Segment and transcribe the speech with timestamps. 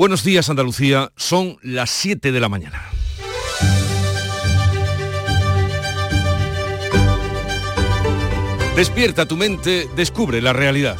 [0.00, 2.82] Buenos días Andalucía, son las 7 de la mañana.
[8.74, 10.96] Despierta tu mente, descubre la realidad.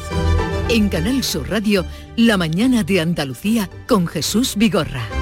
[0.69, 1.83] En Canal Sur Radio,
[2.15, 5.20] La mañana de Andalucía con Jesús Vigorra.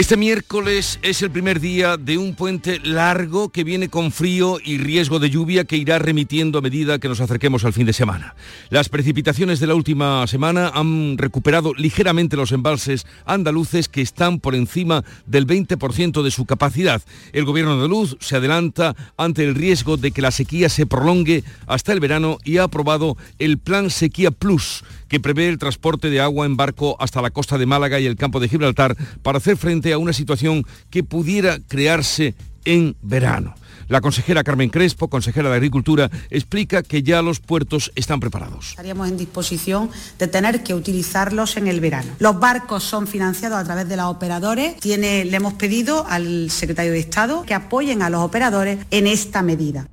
[0.00, 4.78] Este miércoles es el primer día de un puente largo que viene con frío y
[4.78, 8.34] riesgo de lluvia que irá remitiendo a medida que nos acerquemos al fin de semana.
[8.70, 14.54] Las precipitaciones de la última semana han recuperado ligeramente los embalses andaluces que están por
[14.54, 17.02] encima del 20% de su capacidad.
[17.34, 21.92] El gobierno andaluz se adelanta ante el riesgo de que la sequía se prolongue hasta
[21.92, 26.46] el verano y ha aprobado el Plan Sequía Plus que prevé el transporte de agua
[26.46, 29.92] en barco hasta la costa de Málaga y el campo de Gibraltar para hacer frente
[29.92, 33.54] a una situación que pudiera crearse en verano.
[33.88, 38.70] La consejera Carmen Crespo, consejera de Agricultura, explica que ya los puertos están preparados.
[38.70, 42.12] Estaríamos en disposición de tener que utilizarlos en el verano.
[42.20, 44.76] Los barcos son financiados a través de los operadores.
[44.84, 49.88] Le hemos pedido al secretario de Estado que apoyen a los operadores en esta medida.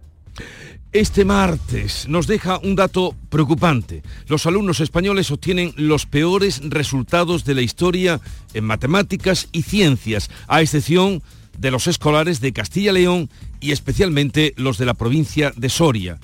[0.98, 4.02] Este martes nos deja un dato preocupante.
[4.26, 8.20] Los alumnos españoles obtienen los peores resultados de la historia
[8.56, 11.22] en matemáticas y ciencias, a excepción
[11.56, 16.20] de los escolares de Castilla-León y especialmente los de la provincia de Soria.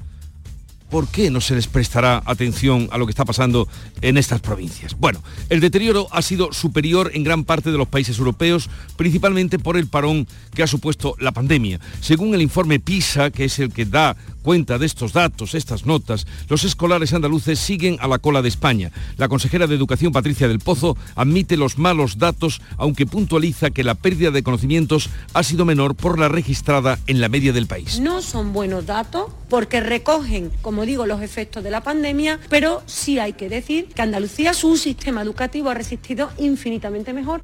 [0.93, 3.67] ¿por qué no se les prestará atención a lo que está pasando
[4.02, 4.95] en estas provincias?
[4.95, 9.75] Bueno, el deterioro ha sido superior en gran parte de los países europeos, principalmente por
[9.75, 11.80] el parón que ha supuesto la pandemia.
[11.99, 16.27] Según el informe PISA, que es el que da cuenta de estos datos, estas notas,
[16.49, 18.91] los escolares andaluces siguen a la cola de España.
[19.17, 23.95] La consejera de Educación, Patricia del Pozo, admite los malos datos, aunque puntualiza que la
[23.95, 27.99] pérdida de conocimientos ha sido menor por la registrada en la media del país.
[27.99, 33.19] No son buenos datos porque recogen, como digo, los efectos de la pandemia, pero sí
[33.19, 37.44] hay que decir que Andalucía, su sistema educativo ha resistido infinitamente mejor.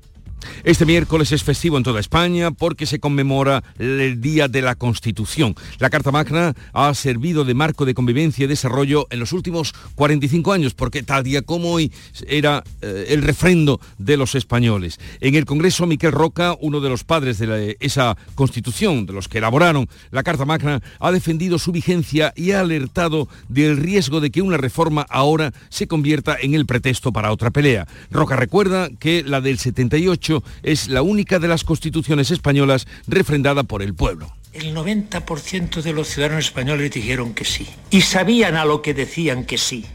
[0.63, 5.55] Este miércoles es festivo en toda España porque se conmemora el Día de la Constitución.
[5.79, 10.51] La Carta Magna ha servido de marco de convivencia y desarrollo en los últimos 45
[10.51, 11.91] años, porque tal día como hoy
[12.27, 14.99] era eh, el refrendo de los españoles.
[15.21, 19.39] En el Congreso, Miquel Roca, uno de los padres de esa Constitución, de los que
[19.39, 24.41] elaboraron la Carta Magna, ha defendido su vigencia y ha alertado del riesgo de que
[24.41, 27.87] una reforma ahora se convierta en el pretexto para otra pelea.
[28.11, 30.28] Roca recuerda que la del 78
[30.63, 34.33] es la única de las constituciones españolas refrendada por el pueblo.
[34.53, 37.67] El 90% de los ciudadanos españoles dijeron que sí.
[37.91, 39.85] Y sabían a lo que decían que sí.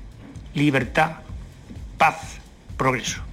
[0.55, 1.17] Libertad,
[1.99, 2.39] paz,
[2.77, 3.25] progreso.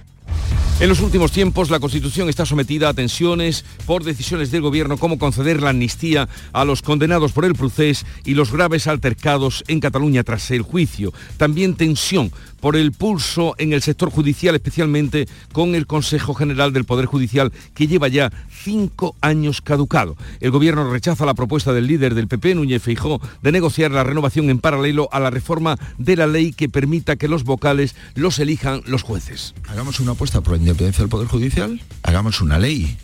[0.82, 5.16] En los últimos tiempos, la Constitución está sometida a tensiones por decisiones del Gobierno como
[5.16, 10.24] conceder la amnistía a los condenados por el procés y los graves altercados en Cataluña
[10.24, 11.12] tras el juicio.
[11.36, 16.84] También tensión por el pulso en el sector judicial, especialmente con el Consejo General del
[16.84, 20.16] Poder Judicial, que lleva ya cinco años caducado.
[20.38, 24.48] El Gobierno rechaza la propuesta del líder del PP, Núñez Feijó, de negociar la renovación
[24.48, 28.82] en paralelo a la reforma de la ley que permita que los vocales los elijan
[28.86, 29.54] los jueces.
[29.68, 32.96] Hagamos una apuesta por la independencia del Poder Judicial, hagamos una ley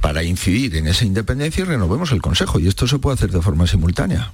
[0.00, 2.58] para incidir en esa independencia y renovemos el Consejo.
[2.58, 4.32] Y esto se puede hacer de forma simultánea.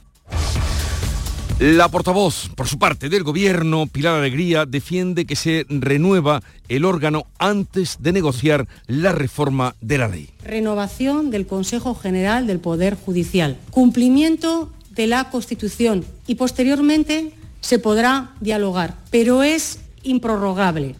[1.61, 7.27] La portavoz, por su parte, del Gobierno, Pilar Alegría, defiende que se renueva el órgano
[7.39, 10.31] antes de negociar la reforma de la ley.
[10.45, 13.57] Renovación del Consejo General del Poder Judicial.
[13.71, 20.97] Cumplimiento de la Constitución y posteriormente se podrá dialogar, pero es improrrogable.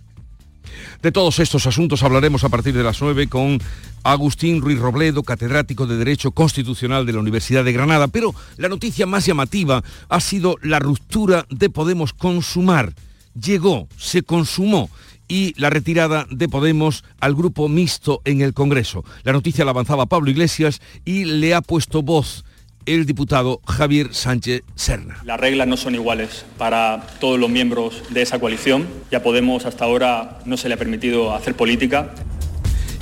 [1.05, 3.61] De todos estos asuntos hablaremos a partir de las 9 con
[4.05, 8.09] Agustín Ruiz Robledo, catedrático de Derecho Constitucional de la Universidad de Granada.
[8.09, 12.95] Pero la noticia más llamativa ha sido la ruptura de Podemos consumar.
[13.39, 14.89] Llegó, se consumó
[15.29, 19.05] y la retirada de Podemos al grupo mixto en el Congreso.
[19.25, 22.47] La noticia la avanzaba Pablo Iglesias y le ha puesto voz
[22.87, 25.19] el diputado Javier Sánchez Serna.
[25.25, 28.87] Las reglas no son iguales para todos los miembros de esa coalición.
[29.11, 32.15] Ya Podemos hasta ahora no se le ha permitido hacer política.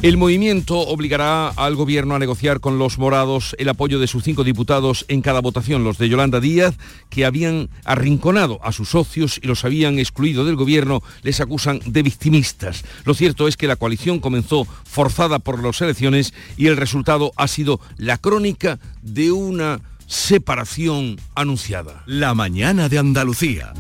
[0.03, 4.43] El movimiento obligará al gobierno a negociar con los morados el apoyo de sus cinco
[4.43, 5.85] diputados en cada votación.
[5.85, 6.75] Los de Yolanda Díaz,
[7.09, 12.03] que habían arrinconado a sus socios y los habían excluido del gobierno, les acusan de
[12.03, 12.85] victimistas.
[13.05, 17.47] Lo cierto es que la coalición comenzó forzada por las elecciones y el resultado ha
[17.47, 22.03] sido la crónica de una separación anunciada.
[22.07, 23.73] La mañana de Andalucía.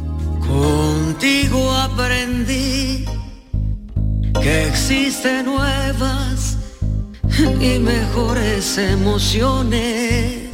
[0.46, 3.06] Contigo aprendí
[4.40, 6.58] que existen nuevas
[7.60, 10.50] y mejores emociones.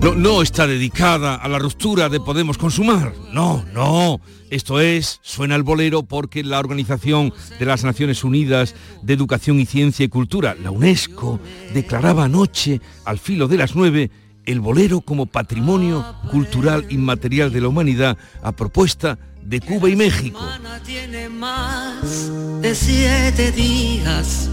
[0.00, 3.14] No, no está dedicada a la ruptura de Podemos Consumar.
[3.32, 4.20] No, no.
[4.50, 9.66] Esto es, suena el bolero porque la Organización de las Naciones Unidas de Educación y
[9.66, 11.40] Ciencia y Cultura, la UNESCO,
[11.72, 14.10] declaraba anoche, al filo de las nueve,
[14.44, 20.40] el bolero como patrimonio cultural inmaterial de la humanidad a propuesta de Cuba y México.
[20.84, 22.30] Tiene más
[22.60, 24.48] de siete días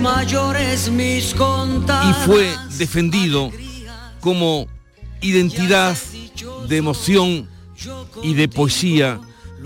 [0.00, 3.50] mayores mis y fue defendido
[4.20, 4.66] como
[5.20, 5.96] identidad
[6.68, 7.48] de emoción
[8.22, 9.20] y de poesía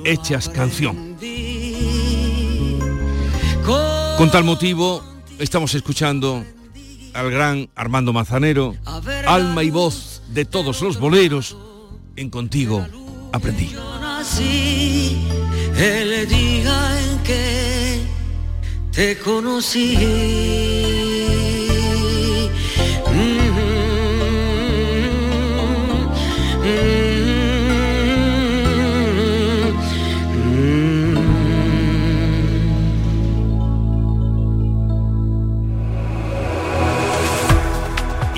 [0.05, 1.17] hechas canción.
[4.17, 5.03] Con tal motivo,
[5.39, 6.45] estamos escuchando
[7.15, 8.75] al gran Armando Manzanero,
[9.27, 11.57] alma y voz de todos los boleros,
[12.17, 12.87] en Contigo
[13.33, 13.75] aprendí.
[15.77, 18.01] El día en que
[18.93, 20.70] te conocí.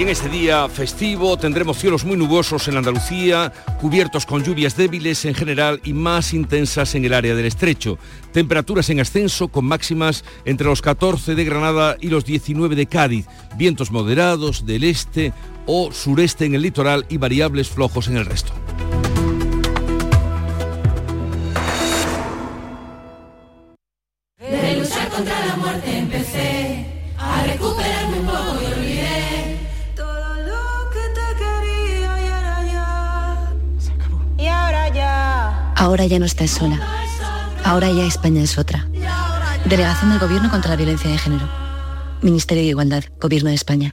[0.03, 5.35] En este día festivo tendremos cielos muy nubosos en Andalucía, cubiertos con lluvias débiles en
[5.35, 7.99] general y más intensas en el área del estrecho.
[8.33, 13.27] Temperaturas en ascenso con máximas entre los 14 de Granada y los 19 de Cádiz.
[13.57, 15.33] Vientos moderados del este
[15.67, 18.53] o sureste en el litoral y variables flojos en el resto.
[35.83, 36.79] Ahora ya no estás sola.
[37.65, 38.87] Ahora ya España es otra.
[39.65, 41.49] Delegación del Gobierno contra la Violencia de Género.
[42.21, 43.93] Ministerio de Igualdad, Gobierno de España.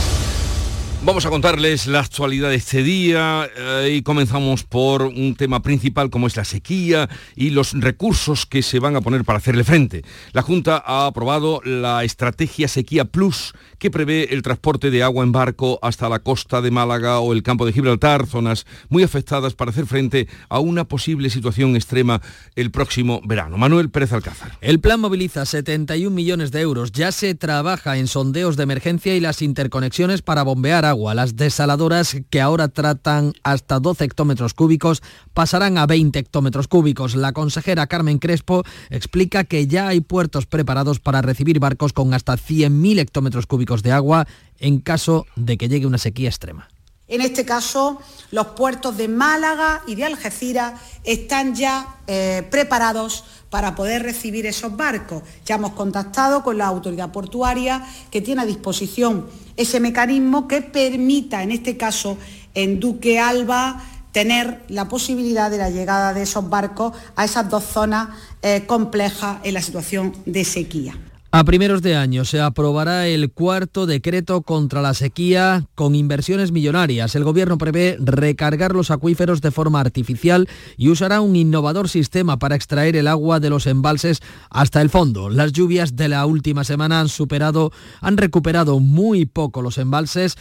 [1.03, 6.11] Vamos a contarles la actualidad de este día eh, y comenzamos por un tema principal
[6.11, 10.03] como es la sequía y los recursos que se van a poner para hacerle frente.
[10.31, 15.31] La Junta ha aprobado la estrategia Sequía Plus que prevé el transporte de agua en
[15.31, 19.71] barco hasta la costa de Málaga o el campo de Gibraltar, zonas muy afectadas para
[19.71, 22.21] hacer frente a una posible situación extrema
[22.55, 23.57] el próximo verano.
[23.57, 24.55] Manuel Pérez Alcázar.
[24.61, 26.91] El plan moviliza 71 millones de euros.
[26.91, 30.90] Ya se trabaja en sondeos de emergencia y las interconexiones para bombear agua.
[30.91, 35.01] Las desaladoras que ahora tratan hasta 12 hectómetros cúbicos
[35.33, 37.15] pasarán a 20 hectómetros cúbicos.
[37.15, 42.33] La consejera Carmen Crespo explica que ya hay puertos preparados para recibir barcos con hasta
[42.33, 44.27] 100.000 hectómetros cúbicos de agua
[44.59, 46.67] en caso de que llegue una sequía extrema.
[47.11, 47.99] En este caso,
[48.31, 54.77] los puertos de Málaga y de Algeciras están ya eh, preparados para poder recibir esos
[54.77, 55.21] barcos.
[55.45, 59.27] Ya hemos contactado con la autoridad portuaria que tiene a disposición
[59.61, 62.17] ese mecanismo que permita, en este caso,
[62.53, 67.63] en Duque Alba, tener la posibilidad de la llegada de esos barcos a esas dos
[67.63, 68.09] zonas
[68.41, 70.95] eh, complejas en la situación de sequía.
[71.33, 77.15] A primeros de año se aprobará el cuarto decreto contra la sequía con inversiones millonarias.
[77.15, 82.57] El Gobierno prevé recargar los acuíferos de forma artificial y usará un innovador sistema para
[82.57, 84.19] extraer el agua de los embalses
[84.49, 85.29] hasta el fondo.
[85.29, 87.71] Las lluvias de la última semana han superado,
[88.01, 90.35] han recuperado muy poco los embalses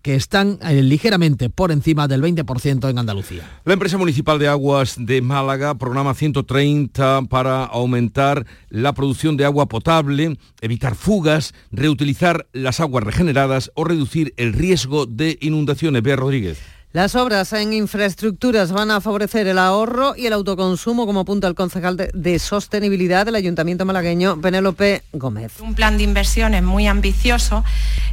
[0.00, 3.60] que están eh, ligeramente por encima del 20% en Andalucía.
[3.66, 9.68] La empresa municipal de aguas de Málaga programa 130 para aumentar la producción de agua
[9.68, 10.29] potable
[10.60, 16.02] evitar fugas, reutilizar las aguas regeneradas o reducir el riesgo de inundaciones.
[16.02, 16.58] Bea Rodríguez.
[16.92, 21.54] Las obras en infraestructuras van a favorecer el ahorro y el autoconsumo, como apunta el
[21.54, 25.60] concejal de, sostenibilidad del Ayuntamiento malagueño, Penélope Gómez.
[25.60, 27.62] Un plan de inversiones muy ambicioso.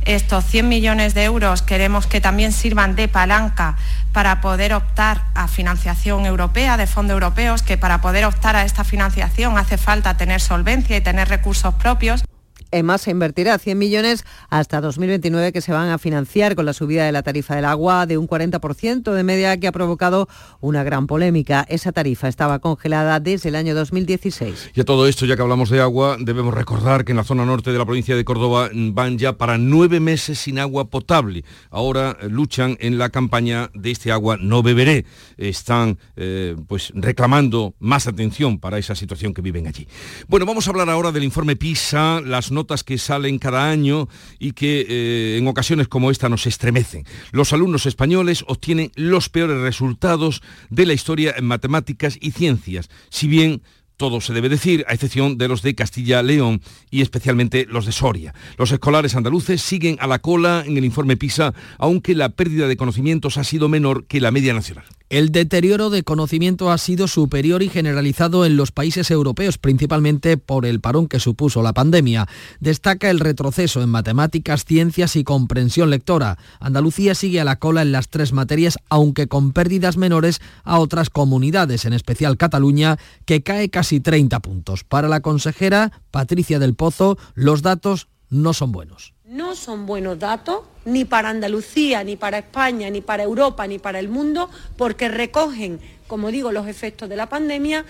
[0.06, 3.78] Estos 100 millones de euros queremos que también sirvan de palanca
[4.14, 8.84] para poder optar a financiación europea, de fondos europeos, que para poder optar a esta
[8.84, 12.24] financiación hace falta tener solvencia y tener recursos propios.
[12.72, 17.06] EMA se invertirá 100 millones hasta 2029 que se van a financiar con la subida
[17.06, 20.28] de la tarifa del agua de un 40% de media que ha provocado
[20.62, 21.66] una gran polémica.
[21.70, 24.72] Esa tarifa estaba congelada desde el año 2016.
[24.74, 27.46] Y a todo esto, ya que hablamos de agua, debemos recordar que en la zona
[27.46, 31.44] norte de la provincia de Córdoba van ya para nueve meses sin agua potable.
[31.70, 35.06] Ahora eh, luchan en la campaña de este agua no beberé.
[35.38, 39.88] Están eh, pues reclamando más atención para esa situación que viven allí.
[40.28, 42.52] Bueno, vamos a hablar ahora del informe PISA, las
[42.84, 44.08] que salen cada año
[44.40, 47.06] y que eh, en ocasiones como esta nos estremecen.
[47.32, 53.28] Los alumnos españoles obtienen los peores resultados de la historia en matemáticas y ciencias, si
[53.28, 53.62] bien
[53.98, 58.34] todo se debe decir, a excepción de los de Castilla-León y especialmente los de Soria.
[58.58, 62.78] Los escolares andaluces siguen a la cola en el informe PISA, aunque la pérdida de
[62.78, 64.86] conocimientos ha sido menor que la media nacional.
[65.10, 70.66] El deterioro de conocimiento ha sido superior y generalizado en los países europeos, principalmente por
[70.66, 72.28] el parón que supuso la pandemia.
[72.60, 76.38] Destaca el retroceso en matemáticas, ciencias y comprensión lectora.
[76.60, 81.10] Andalucía sigue a la cola en las tres materias, aunque con pérdidas menores a otras
[81.10, 84.84] comunidades, en especial Cataluña, que cae casi 30 puntos.
[84.84, 89.17] Para la consejera Patricia del Pozo, los datos no son buenos.
[89.30, 94.00] No son buenos datos ni para Andalucía, ni para España, ni para Europa, ni para
[94.00, 97.84] el mundo, porque recogen, como digo, los efectos de la pandemia,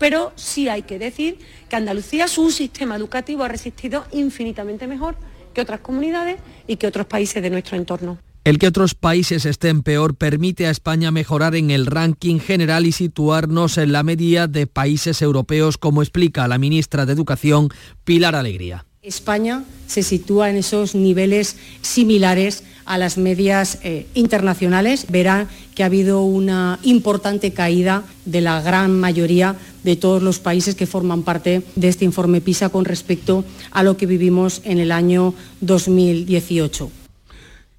[0.00, 5.14] pero sí hay que decir que Andalucía, su sistema educativo ha resistido infinitamente mejor
[5.54, 8.18] que otras comunidades y que otros países de nuestro entorno.
[8.42, 12.90] El que otros países estén peor permite a España mejorar en el ranking general y
[12.90, 17.68] situarnos en la media de países europeos, como explica la ministra de Educación,
[18.02, 18.86] Pilar Alegría.
[19.02, 25.06] España se sitúa en esos niveles similares a las medias eh, internacionales.
[25.08, 30.74] Verán que ha habido una importante caída de la gran mayoría de todos los países
[30.74, 34.92] que forman parte de este informe PISA con respecto a lo que vivimos en el
[34.92, 36.99] año 2018.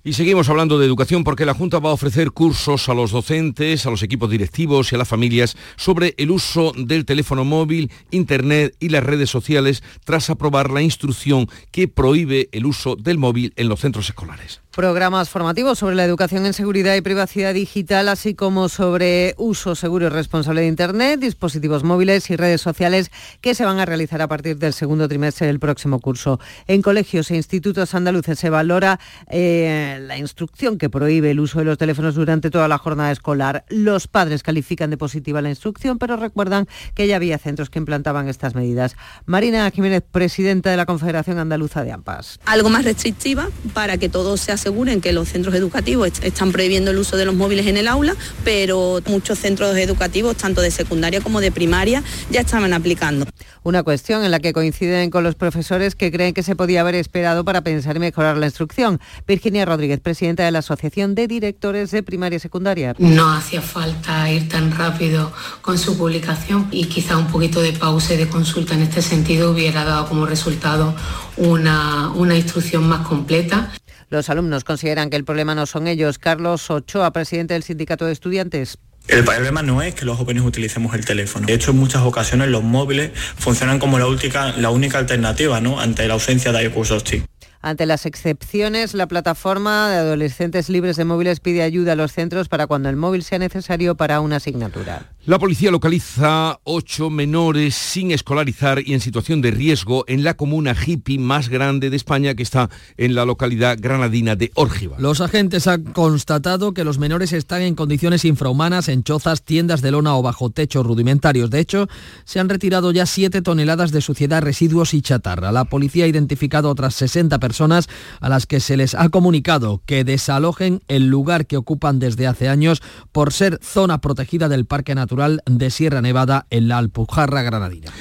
[0.04, 3.86] Y seguimos hablando de educación porque la Junta va a ofrecer cursos a los docentes,
[3.86, 8.76] a los equipos directivos y a las familias sobre el uso del teléfono móvil, Internet
[8.80, 13.70] y las redes sociales tras aprobar la instrucción que prohíbe el uso del móvil en
[13.70, 18.70] los centros escolares programas formativos sobre la educación en seguridad y privacidad digital, así como
[18.70, 23.12] sobre uso seguro y responsable de Internet, dispositivos móviles y redes sociales
[23.42, 26.40] que se van a realizar a partir del segundo trimestre del próximo curso.
[26.68, 29.00] En colegios e institutos andaluces se valora
[29.30, 33.66] eh, la instrucción que prohíbe el uso de los teléfonos durante toda la jornada escolar.
[33.68, 38.30] Los padres califican de positiva la instrucción, pero recuerdan que ya había centros que implantaban
[38.30, 38.96] estas medidas.
[39.26, 42.40] Marina Jiménez, presidenta de la Confederación Andaluza de AMPAS.
[42.46, 47.00] Algo más restrictiva para que todo sea aseguren que los centros educativos están prohibiendo el
[47.00, 51.42] uso de los móviles en el aula, pero muchos centros educativos, tanto de secundaria como
[51.42, 53.26] de primaria, ya estaban aplicando.
[53.64, 56.94] Una cuestión en la que coinciden con los profesores que creen que se podía haber
[56.94, 59.00] esperado para pensar y mejorar la instrucción.
[59.28, 62.94] Virginia Rodríguez, presidenta de la Asociación de Directores de Primaria y Secundaria.
[63.00, 68.14] No hacía falta ir tan rápido con su publicación y quizá un poquito de pausa
[68.14, 70.94] y de consulta en este sentido hubiera dado como resultado
[71.38, 73.72] una, una instrucción más completa.
[74.12, 76.20] Los alumnos consideran que el problema no son ellos.
[76.20, 78.78] Carlos Ochoa, presidente del Sindicato de Estudiantes.
[79.08, 81.48] El problema no es que los jóvenes utilicemos el teléfono.
[81.48, 85.80] De hecho, en muchas ocasiones los móviles funcionan como la única, la única alternativa ¿no?
[85.80, 87.26] ante la ausencia de iCursos TIC.
[87.62, 92.50] Ante las excepciones, la plataforma de adolescentes libres de móviles pide ayuda a los centros
[92.50, 95.06] para cuando el móvil sea necesario para una asignatura.
[95.28, 100.76] La policía localiza ocho menores sin escolarizar y en situación de riesgo en la comuna
[100.76, 104.96] hippie más grande de España que está en la localidad granadina de Órgiva.
[104.98, 109.92] Los agentes han constatado que los menores están en condiciones infrahumanas en chozas, tiendas de
[109.92, 111.52] lona o bajo techos rudimentarios.
[111.52, 111.88] De hecho,
[112.26, 115.52] se han retirado ya siete toneladas de suciedad, residuos y chatarra.
[115.52, 117.90] La policía ha identificado otras 60 personas
[118.22, 122.50] a las que se les ha comunicado que desalojen el lugar que ocupan desde hace
[122.50, 125.11] años por ser zona protegida del Parque Natural
[125.46, 127.92] de Sierra Nevada en la Alpujarra Granadina.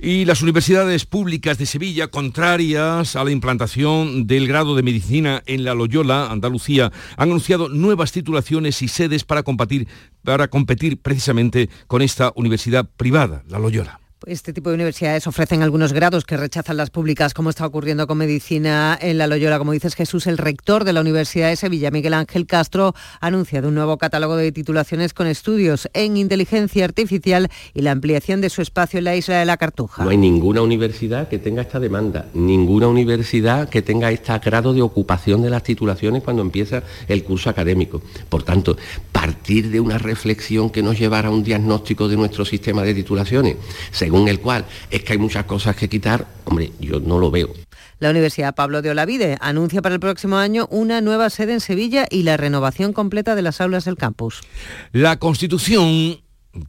[0.00, 5.64] Y las universidades públicas de Sevilla, contrarias a la implantación del grado de medicina en
[5.64, 9.88] la Loyola, Andalucía, han anunciado nuevas titulaciones y sedes para competir,
[10.22, 13.99] para competir precisamente con esta universidad privada, la Loyola.
[14.26, 18.18] Este tipo de universidades ofrecen algunos grados que rechazan las públicas, como está ocurriendo con
[18.18, 19.58] medicina en la Loyola.
[19.58, 23.68] Como dices Jesús, el rector de la Universidad de Sevilla, Miguel Ángel Castro, ha anunciado
[23.68, 28.60] un nuevo catálogo de titulaciones con estudios en inteligencia artificial y la ampliación de su
[28.60, 30.04] espacio en la isla de la Cartuja.
[30.04, 34.82] No hay ninguna universidad que tenga esta demanda, ninguna universidad que tenga este grado de
[34.82, 38.02] ocupación de las titulaciones cuando empieza el curso académico.
[38.28, 38.76] Por tanto,
[39.20, 43.56] partir de una reflexión que nos llevara a un diagnóstico de nuestro sistema de titulaciones,
[44.10, 47.50] según el cual es que hay muchas cosas que quitar, hombre, yo no lo veo.
[48.00, 52.06] La Universidad Pablo de Olavide anuncia para el próximo año una nueva sede en Sevilla
[52.10, 54.40] y la renovación completa de las aulas del campus.
[54.90, 56.18] La Constitución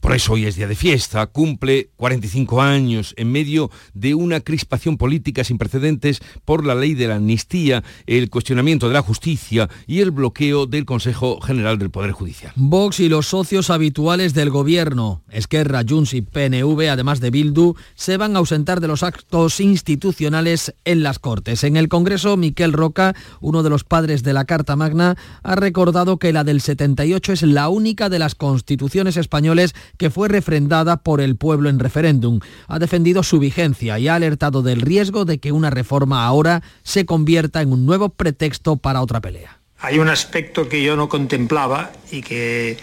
[0.00, 4.96] por eso hoy es día de fiesta, cumple 45 años en medio de una crispación
[4.96, 10.00] política sin precedentes por la ley de la amnistía, el cuestionamiento de la justicia y
[10.00, 12.52] el bloqueo del Consejo General del Poder Judicial.
[12.54, 18.16] Vox y los socios habituales del gobierno, Esquerra, Junts y PNV, además de Bildu, se
[18.16, 21.64] van a ausentar de los actos institucionales en las Cortes.
[21.64, 26.18] En el Congreso, Miquel Roca, uno de los padres de la Carta Magna, ha recordado
[26.18, 31.20] que la del 78 es la única de las constituciones españoles que fue refrendada por
[31.20, 32.40] el pueblo en referéndum.
[32.68, 37.06] Ha defendido su vigencia y ha alertado del riesgo de que una reforma ahora se
[37.06, 39.58] convierta en un nuevo pretexto para otra pelea.
[39.78, 42.76] Hay un aspecto que yo no contemplaba y que,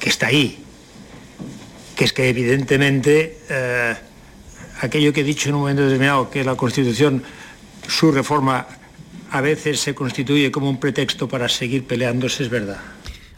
[0.00, 0.58] que está ahí,
[1.94, 3.94] que es que evidentemente eh,
[4.80, 7.22] aquello que he dicho en un momento determinado, que la Constitución,
[7.86, 8.66] su reforma
[9.30, 12.80] a veces se constituye como un pretexto para seguir peleándose, es verdad.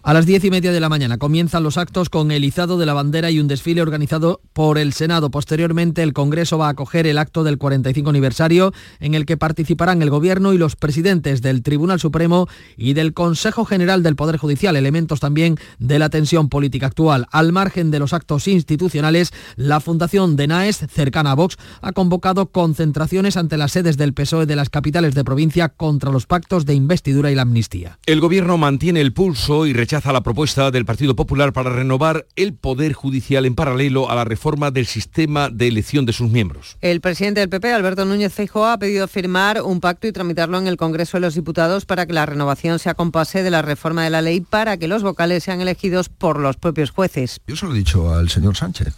[0.04, 2.87] A las diez y media de la mañana comienzan los actos con el izado de
[2.87, 5.30] la bandera y un desfile organizado por el Senado.
[5.30, 10.02] Posteriormente, el Congreso va a acoger el acto del 45 aniversario en el que participarán
[10.02, 14.75] el Gobierno y los presidentes del Tribunal Supremo y del Consejo General del Poder Judicial,
[14.75, 17.28] elementos también de la tensión política actual.
[17.30, 22.47] Al margen de los actos institucionales, la Fundación de NAES, cercana a Vox, ha convocado
[22.47, 26.75] concentraciones ante las sedes del PSOE de las capitales de provincia contra los pactos de
[26.75, 28.00] investidura y la amnistía.
[28.04, 32.54] El Gobierno mantiene el pulso y rechaza la propuesta del Partido Popular para renovar el
[32.54, 36.78] Poder Judicial en paralelo a la reforma del sistema de elección de sus miembros.
[36.80, 40.66] El presidente del PP, Alberto Núñez Feijóo, ha pedido firmar un pacto y tramitarlo en
[40.66, 44.08] el Congreso de los Diputados para que la renovación sea compase de la reforma de
[44.08, 47.40] la ley para que los vocales sean elegidos por los propios jueces.
[47.46, 48.94] Yo se lo he dicho al señor Sánchez.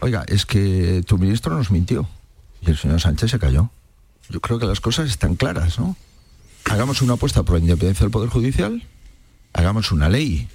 [0.00, 2.06] Oiga, es que tu ministro nos mintió
[2.60, 3.70] y el señor Sánchez se cayó.
[4.28, 5.96] Yo creo que las cosas están claras, ¿no?
[6.70, 8.82] Hagamos una apuesta por la independencia del Poder Judicial
[9.52, 10.48] hagamos una ley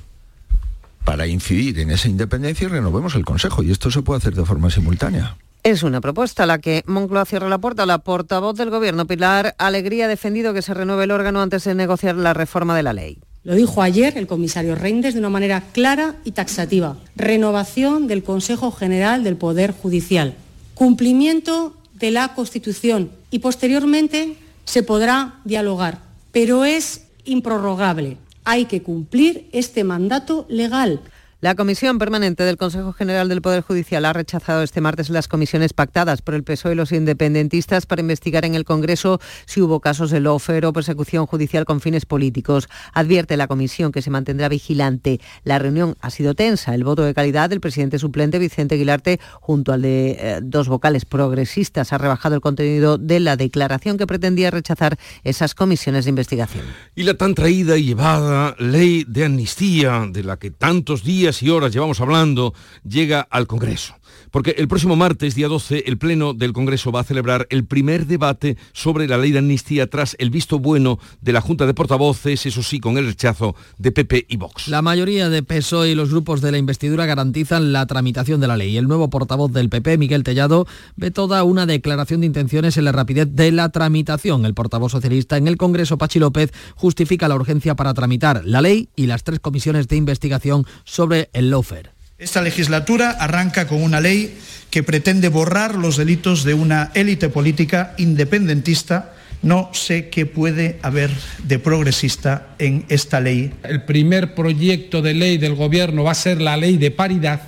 [1.07, 3.63] para incidir en esa independencia y renovemos el Consejo.
[3.63, 5.37] Y esto se puede hacer de forma simultánea.
[5.63, 7.85] Es una propuesta a la que Moncloa cierra la puerta.
[7.85, 11.75] La portavoz del Gobierno, Pilar Alegría, ha defendido que se renueve el órgano antes de
[11.75, 13.19] negociar la reforma de la ley.
[13.43, 16.97] Lo dijo ayer el comisario Reinders de una manera clara y taxativa.
[17.15, 20.35] Renovación del Consejo General del Poder Judicial.
[20.73, 25.99] Cumplimiento de la Constitución y posteriormente se podrá dialogar,
[26.33, 31.01] pero es improrrogable hay que cumplir este mandato legal.
[31.39, 35.71] La Comisión Permanente del Consejo General del Poder Judicial ha rechazado este martes las comisiones
[35.71, 40.09] pactadas por el PSOE y los independentistas para investigar en el Congreso si hubo casos
[40.09, 42.67] de lofer o persecución judicial con fines políticos.
[42.91, 45.21] Advierte la comisión que se mantendrá vigilante.
[45.43, 46.73] La reunión ha sido tensa.
[46.73, 51.05] El voto de calidad del presidente suplente Vicente Aguilarte junto al de eh, dos vocales
[51.05, 56.65] progresistas ha rebajado el contenido de la declaración que pretendía rechazar esas comisiones de investigación.
[56.95, 61.49] Y la tan traída y llevada ley de amnistía de la que tantos días y
[61.49, 62.53] horas llevamos hablando,
[62.87, 63.96] llega al Congreso.
[64.31, 68.07] Porque el próximo martes, día 12, el Pleno del Congreso va a celebrar el primer
[68.07, 72.45] debate sobre la ley de amnistía tras el visto bueno de la Junta de Portavoces,
[72.45, 74.67] eso sí, con el rechazo de PP y Vox.
[74.67, 78.57] La mayoría de PSOE y los grupos de la investidura garantizan la tramitación de la
[78.57, 78.77] ley.
[78.77, 82.91] El nuevo portavoz del PP, Miguel Tellado, ve toda una declaración de intenciones en la
[82.91, 84.45] rapidez de la tramitación.
[84.45, 88.89] El portavoz socialista en el Congreso, Pachi López, justifica la urgencia para tramitar la ley
[88.95, 91.96] y las tres comisiones de investigación sobre el lofer.
[92.19, 94.39] Esta legislatura arranca con una ley
[94.71, 99.13] que pretende borrar los delitos de una élite política independentista.
[99.43, 101.11] No sé qué puede haber
[101.43, 103.53] de progresista en esta ley.
[103.61, 107.43] El primer proyecto de ley del Gobierno va a ser la ley de paridad,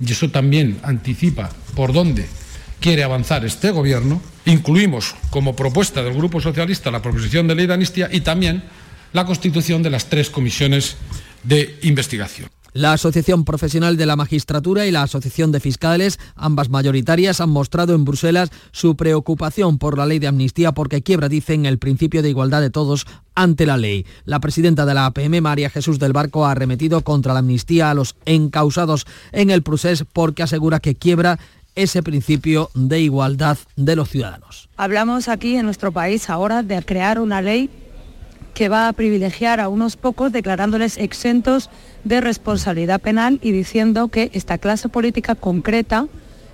[0.00, 2.26] y eso también anticipa por dónde
[2.80, 4.20] quiere avanzar este Gobierno.
[4.46, 8.64] Incluimos como propuesta del Grupo Socialista la proposición de ley de amnistía y también
[9.12, 10.96] la constitución de las tres comisiones
[11.44, 12.48] de investigación.
[12.78, 17.92] La Asociación Profesional de la Magistratura y la Asociación de Fiscales, ambas mayoritarias, han mostrado
[17.92, 22.28] en Bruselas su preocupación por la ley de amnistía porque quiebra, dicen, el principio de
[22.28, 24.06] igualdad de todos ante la ley.
[24.26, 27.94] La presidenta de la APM, María Jesús del Barco, ha arremetido contra la amnistía a
[27.94, 31.40] los encausados en el procés porque asegura que quiebra
[31.74, 34.68] ese principio de igualdad de los ciudadanos.
[34.76, 37.70] Hablamos aquí en nuestro país ahora de crear una ley
[38.54, 41.70] que va a privilegiar a unos pocos declarándoles exentos
[42.04, 46.06] de responsabilidad penal y diciendo que esta clase política concreta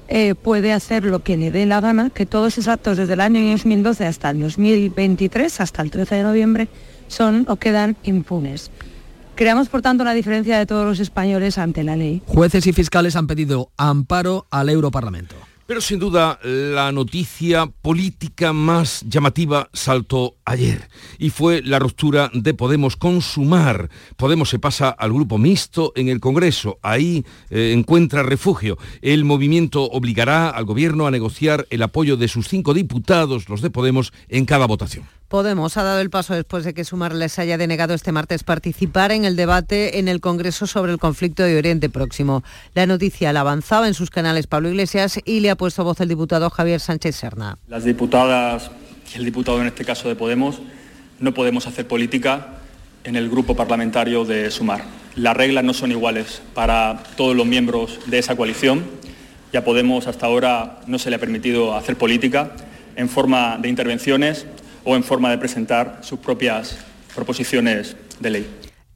[0.09, 3.21] eh, puede hacer lo que le dé la gana, que todos esos actos desde el
[3.21, 6.69] año 2012 hasta el 2023, hasta el 13 de noviembre,
[7.09, 8.71] son o quedan impunes.
[9.35, 12.23] Creamos, por tanto, la diferencia de todos los españoles ante la ley.
[12.27, 15.35] Jueces y fiscales han pedido amparo al Europarlamento.
[15.67, 22.53] Pero sin duda la noticia política más llamativa saltó ayer y fue la ruptura de
[22.53, 23.89] Podemos con Sumar.
[24.17, 26.79] Podemos se pasa al grupo mixto en el Congreso.
[26.83, 28.77] Ahí eh, encuentra refugio.
[29.01, 33.71] El movimiento obligará al gobierno a negociar el apoyo de sus cinco diputados, los de
[33.71, 35.07] Podemos, en cada votación.
[35.29, 39.11] Podemos ha dado el paso después de que Sumar les haya denegado este martes participar
[39.11, 42.45] en el debate en el Congreso sobre el conflicto de Oriente Próximo.
[42.75, 46.09] La noticia la avanzaba en sus canales Pablo Iglesias y le ha puesto voz el
[46.09, 47.59] diputado Javier Sánchez Serna.
[47.69, 48.71] Las diputadas
[49.13, 50.61] y el diputado en este caso de Podemos
[51.21, 52.59] no podemos hacer política
[53.03, 54.85] en el grupo parlamentario de Sumar.
[55.17, 58.85] Las reglas no son iguales para todos los miembros de esa coalición.
[59.53, 62.53] Ya Podemos hasta ahora no se le ha permitido hacer política
[62.97, 64.47] en forma de intervenciones
[64.85, 66.77] o en forma de presentar sus propias
[67.15, 68.47] proposiciones de ley.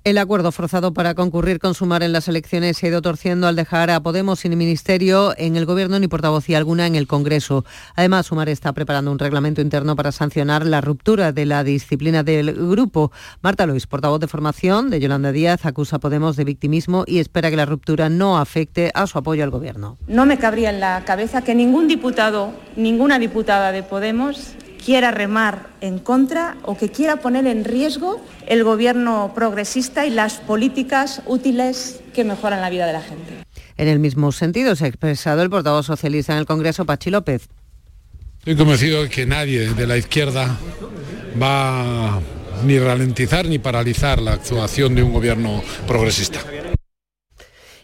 [0.08, 3.56] El acuerdo forzado para concurrir con Sumar en las elecciones se ha ido torciendo al
[3.56, 7.66] dejar a Podemos sin ministerio en el Gobierno ni portavocía alguna en el Congreso.
[7.94, 12.54] Además, Sumar está preparando un reglamento interno para sancionar la ruptura de la disciplina del
[12.54, 13.12] grupo.
[13.42, 17.50] Marta Luis, portavoz de formación de Yolanda Díaz, acusa a Podemos de victimismo y espera
[17.50, 19.98] que la ruptura no afecte a su apoyo al Gobierno.
[20.06, 25.68] No me cabría en la cabeza que ningún diputado, ninguna diputada de Podemos quiera remar
[25.80, 32.00] en contra o que quiera poner en riesgo el gobierno progresista y las políticas útiles
[32.14, 33.44] que mejoran la vida de la gente.
[33.76, 37.48] En el mismo sentido se ha expresado el portavoz socialista en el Congreso, Pachi López.
[38.38, 40.56] Estoy convencido de que nadie de la izquierda
[41.40, 42.20] va
[42.64, 46.40] ni ralentizar ni paralizar la actuación de un gobierno progresista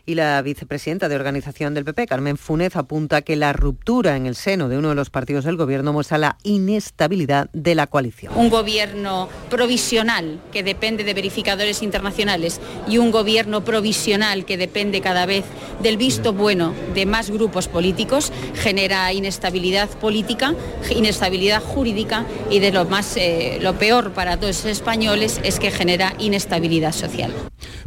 [0.07, 4.35] y la vicepresidenta de organización del PP, Carmen Funes, apunta que la ruptura en el
[4.35, 8.33] seno de uno de los partidos del gobierno muestra la inestabilidad de la coalición.
[8.37, 15.27] Un gobierno provisional que depende de verificadores internacionales y un gobierno provisional que depende cada
[15.27, 15.45] vez
[15.83, 20.55] del visto bueno de más grupos políticos genera inestabilidad política,
[20.91, 25.71] inestabilidad jurídica y de lo más eh, lo peor para todos los españoles es que
[25.71, 27.33] genera inestabilidad social.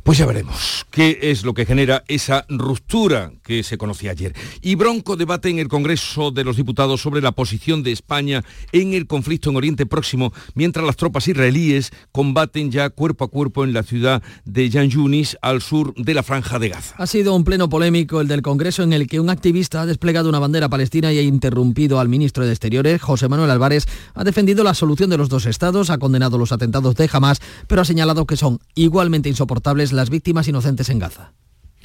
[0.03, 4.35] Pues ya veremos qué es lo que genera esa ruptura que se conocía ayer.
[4.61, 8.93] Y bronco debate en el Congreso de los Diputados sobre la posición de España en
[8.93, 13.73] el conflicto en Oriente Próximo, mientras las tropas israelíes combaten ya cuerpo a cuerpo en
[13.73, 16.95] la ciudad de Yan Yunis, al sur de la Franja de Gaza.
[16.97, 20.29] Ha sido un pleno polémico el del Congreso en el que un activista ha desplegado
[20.29, 24.63] una bandera palestina y ha interrumpido al ministro de Exteriores, José Manuel Álvarez, ha defendido
[24.63, 28.25] la solución de los dos estados, ha condenado los atentados de Hamas, pero ha señalado
[28.25, 31.33] que son igualmente insoportables las víctimas inocentes en Gaza.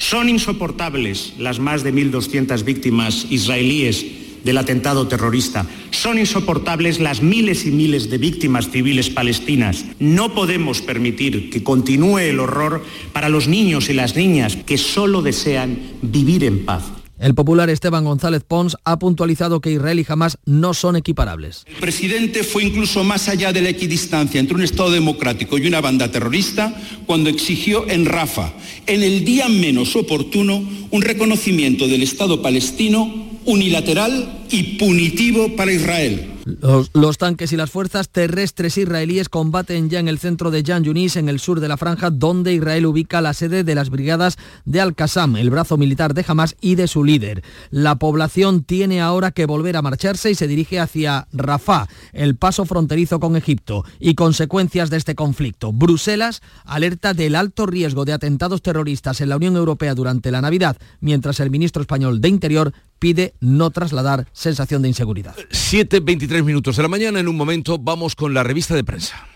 [0.02, 4.04] Son insoportables las más de 1.200 víctimas israelíes
[4.42, 5.64] del atentado terrorista.
[5.92, 9.84] Son insoportables las miles y miles de víctimas civiles palestinas.
[10.00, 15.22] No podemos permitir que continúe el horror para los niños y las niñas que solo
[15.22, 17.01] desean vivir en paz.
[17.22, 21.62] El popular Esteban González Pons ha puntualizado que Israel y Hamas no son equiparables.
[21.68, 25.80] El presidente fue incluso más allá de la equidistancia entre un Estado democrático y una
[25.80, 26.74] banda terrorista
[27.06, 28.52] cuando exigió en Rafa,
[28.88, 36.31] en el día menos oportuno, un reconocimiento del Estado palestino unilateral y punitivo para Israel.
[36.44, 41.16] Los, tanques y las fuerzas terrestres israelíes combaten ya en el centro de Jan Yunis,
[41.16, 44.80] en el sur de la franja, donde Israel ubica la sede de las brigadas de
[44.80, 47.42] Al-Qassam, el brazo militar de Hamas y de su líder.
[47.70, 52.64] La población tiene ahora que volver a marcharse y se dirige hacia Rafah, el paso
[52.64, 55.72] fronterizo con Egipto, y consecuencias de este conflicto.
[55.72, 60.76] Bruselas alerta del alto riesgo de atentados terroristas en la Unión Europea durante la Navidad,
[61.00, 65.34] mientras el ministro español de Interior pide no trasladar sensación de inseguridad.
[65.50, 69.26] 7.23 minutos de la mañana, en un momento vamos con la revista de prensa.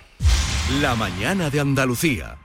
[0.81, 2.39] La mañana de Andalucía.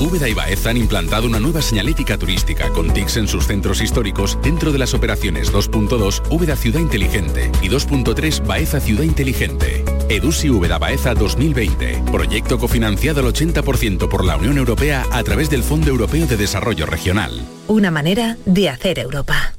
[0.00, 4.38] Úbeda y Baeza han implantado una nueva señalética turística con TICs en sus centros históricos
[4.42, 9.84] dentro de las operaciones 2.2 Úbeda Ciudad Inteligente y 2.3 Baeza Ciudad Inteligente.
[10.08, 12.04] Edusi Úbeda Baeza 2020.
[12.10, 16.86] Proyecto cofinanciado al 80% por la Unión Europea a través del Fondo Europeo de Desarrollo
[16.86, 17.46] Regional.
[17.66, 19.52] Una manera de hacer Europa.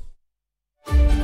[0.89, 1.18] thank you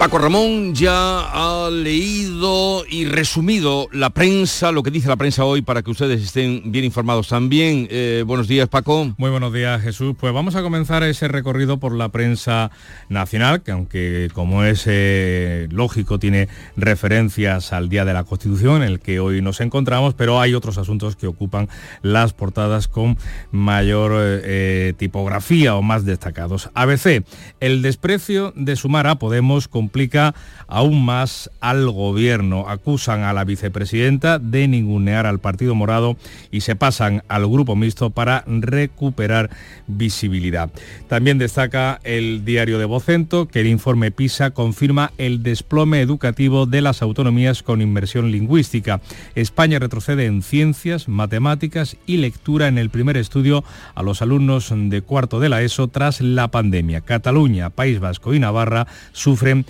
[0.00, 5.60] Paco Ramón ya ha leído y resumido la prensa, lo que dice la prensa hoy
[5.60, 7.86] para que ustedes estén bien informados también.
[7.90, 9.12] Eh, buenos días, Paco.
[9.18, 10.16] Muy buenos días, Jesús.
[10.18, 12.70] Pues vamos a comenzar ese recorrido por la prensa
[13.10, 18.88] nacional, que aunque como es eh, lógico tiene referencias al Día de la Constitución, en
[18.88, 21.68] el que hoy nos encontramos, pero hay otros asuntos que ocupan
[22.00, 23.18] las portadas con
[23.50, 26.70] mayor eh, tipografía o más destacados.
[26.72, 27.22] ABC,
[27.60, 30.36] el desprecio de sumar a Podemos con complica
[30.68, 32.68] aún más al gobierno.
[32.68, 36.16] Acusan a la vicepresidenta de ningunear al Partido Morado
[36.52, 39.50] y se pasan al grupo mixto para recuperar
[39.88, 40.70] visibilidad.
[41.08, 46.82] También destaca el diario de Vocento que el informe PISA confirma el desplome educativo de
[46.82, 49.00] las autonomías con inmersión lingüística.
[49.34, 53.64] España retrocede en ciencias, matemáticas y lectura en el primer estudio
[53.96, 57.00] a los alumnos de cuarto de la ESO tras la pandemia.
[57.00, 59.66] Cataluña, País Vasco y Navarra sufren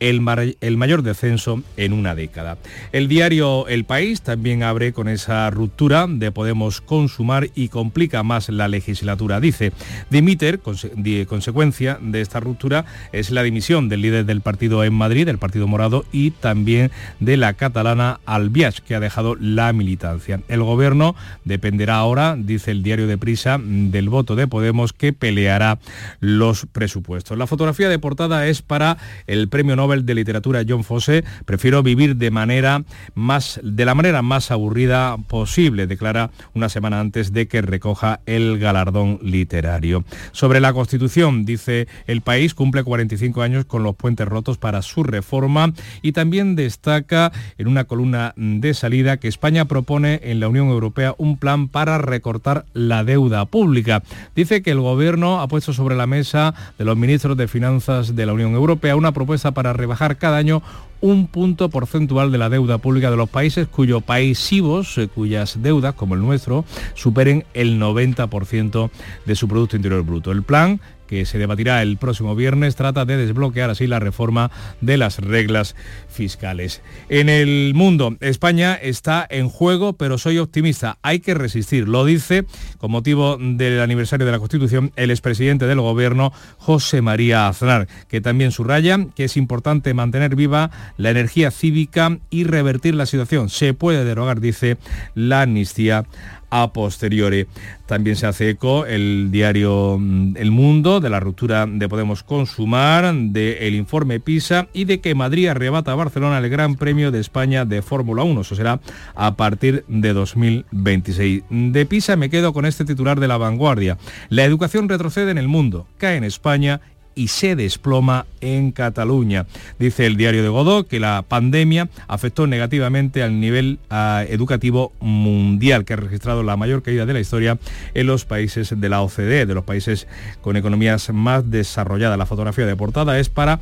[0.00, 2.58] el, mayor descenso en una década.
[2.92, 8.48] El diario El País también abre con esa ruptura de Podemos consumar y complica más
[8.48, 9.40] la legislatura.
[9.40, 9.72] Dice,
[10.10, 15.38] dimiter, consecuencia de esta ruptura, es la dimisión del líder del partido en Madrid, del
[15.38, 20.40] Partido Morado, y también de la catalana Albiach, que ha dejado la militancia.
[20.48, 25.78] El gobierno dependerá ahora, dice el diario de Prisa, del voto de Podemos que peleará
[26.20, 27.36] los presupuestos.
[27.36, 32.16] La fotografía de portada es para el premio Nobel de Literatura John Fosse, prefiero vivir
[32.16, 37.62] de manera más de la manera más aburrida posible, declara una semana antes de que
[37.62, 40.04] recoja el galardón literario.
[40.32, 45.02] Sobre la Constitución, dice el país cumple 45 años con los puentes rotos para su
[45.02, 45.72] reforma
[46.02, 51.14] y también destaca en una columna de salida que España propone en la Unión Europea
[51.16, 54.02] un plan para recortar la deuda pública.
[54.36, 58.26] Dice que el gobierno ha puesto sobre la mesa de los ministros de Finanzas de
[58.26, 60.62] la Unión Europea una propuesta para rebajar cada año
[61.00, 65.94] un punto porcentual de la deuda pública de los países cuyo paísivos, eh, cuyas deudas,
[65.94, 66.64] como el nuestro,
[66.94, 68.90] superen el 90%
[69.24, 70.32] de su Producto Interior Bruto.
[70.32, 74.96] El plan que se debatirá el próximo viernes, trata de desbloquear así la reforma de
[74.96, 75.74] las reglas
[76.08, 76.82] fiscales.
[77.08, 80.98] En el mundo, España está en juego, pero soy optimista.
[81.02, 81.88] Hay que resistir.
[81.88, 82.44] Lo dice,
[82.78, 88.20] con motivo del aniversario de la Constitución, el expresidente del Gobierno, José María Aznar, que
[88.20, 93.48] también subraya que es importante mantener viva la energía cívica y revertir la situación.
[93.48, 94.76] Se puede derogar, dice,
[95.14, 96.04] la amnistía
[96.50, 97.46] a posteriori.
[97.86, 103.14] También se hace eco el diario mm, El Mundo de la ruptura de Podemos Consumar,
[103.14, 107.64] del informe PISA y de que Madrid arrebata a Barcelona el Gran Premio de España
[107.64, 108.40] de Fórmula 1.
[108.42, 108.80] Eso será
[109.14, 111.44] a partir de 2026.
[111.50, 113.98] De PISA me quedo con este titular de la vanguardia.
[114.28, 116.80] La educación retrocede en el mundo, cae en España
[117.18, 119.46] y se desploma en Cataluña.
[119.80, 125.84] Dice el diario de Godó que la pandemia afectó negativamente al nivel ah, educativo mundial,
[125.84, 127.58] que ha registrado la mayor caída de la historia
[127.94, 130.06] en los países de la OCDE, de los países
[130.40, 132.16] con economías más desarrolladas.
[132.16, 133.58] La fotografía de portada es para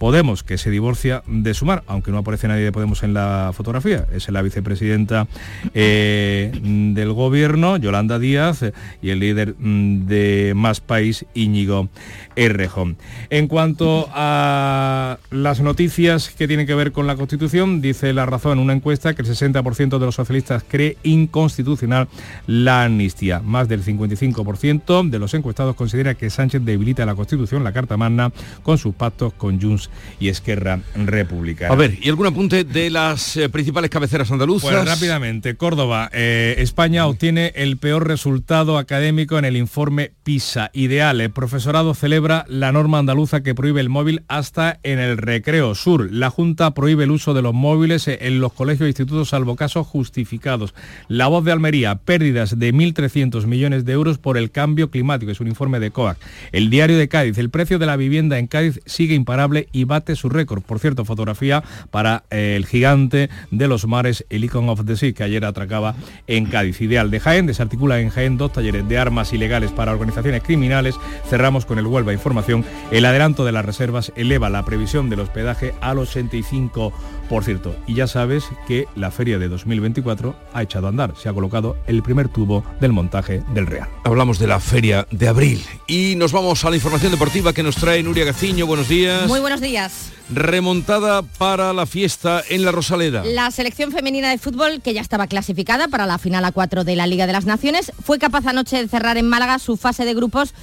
[0.00, 4.06] Podemos, que se divorcia de Sumar, aunque no aparece nadie de Podemos en la fotografía,
[4.10, 5.26] es la vicepresidenta
[5.74, 8.64] eh, del gobierno, Yolanda Díaz,
[9.02, 11.90] y el líder mm, de Más País, Íñigo
[12.40, 12.96] Errejón.
[13.28, 18.52] En cuanto a las noticias que tienen que ver con la Constitución, dice La Razón
[18.52, 22.08] en una encuesta que el 60% de los socialistas cree inconstitucional
[22.46, 23.40] la amnistía.
[23.40, 28.32] Más del 55% de los encuestados considera que Sánchez debilita la Constitución, la Carta Magna,
[28.62, 31.74] con sus pactos con Junts y Esquerra Republicana.
[31.74, 34.70] A ver, ¿y algún apunte de las eh, principales cabeceras andaluzas?
[34.70, 40.70] Pues rápidamente, Córdoba, eh, España obtiene el peor resultado académico en el informe PISA.
[40.72, 45.74] Ideal, el profesorado celebra la norma andaluza que prohíbe el móvil hasta en el recreo
[45.74, 46.08] sur.
[46.12, 49.86] La Junta prohíbe el uso de los móviles en los colegios e institutos salvo casos
[49.86, 50.74] justificados.
[51.08, 55.40] La voz de Almería, pérdidas de 1.300 millones de euros por el cambio climático, es
[55.40, 56.18] un informe de COAC.
[56.52, 60.16] El diario de Cádiz, el precio de la vivienda en Cádiz sigue imparable y bate
[60.16, 60.62] su récord.
[60.62, 65.12] Por cierto, fotografía para eh, el gigante de los mares, el Icon of the Sea,
[65.12, 65.94] que ayer atracaba
[66.26, 66.80] en Cádiz.
[66.80, 70.94] Ideal de Jaén, desarticula en Jaén dos talleres de armas ilegales para organizaciones criminales.
[71.28, 72.64] Cerramos con el Huelva Información.
[72.90, 77.74] El adelanto de las reservas eleva la previsión del hospedaje al 85%.
[77.86, 81.14] Y ya sabes que la feria de 2024 ha echado a andar.
[81.16, 83.88] Se ha colocado el primer tubo del montaje del Real.
[84.04, 87.76] Hablamos de la feria de abril y nos vamos a la información deportiva que nos
[87.76, 88.66] trae Nuria Gaciño.
[88.66, 89.28] Buenos días.
[89.28, 90.12] Muy buenos días.
[90.32, 93.24] Remontada para la fiesta en la Rosaleda.
[93.24, 96.96] La selección femenina de fútbol, que ya estaba clasificada para la final a 4 de
[96.96, 100.14] la Liga de las Naciones, fue capaz anoche de cerrar en Málaga su fase de
[100.14, 100.54] grupos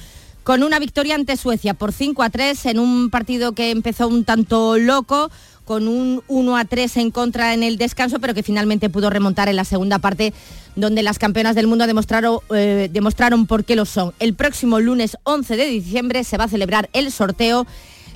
[0.48, 4.24] con una victoria ante Suecia por 5 a 3 en un partido que empezó un
[4.24, 5.30] tanto loco
[5.66, 9.50] con un 1 a 3 en contra en el descanso, pero que finalmente pudo remontar
[9.50, 10.32] en la segunda parte,
[10.74, 14.14] donde las campeonas del mundo demostraron, eh, demostraron por qué lo son.
[14.20, 17.66] El próximo lunes 11 de diciembre se va a celebrar el sorteo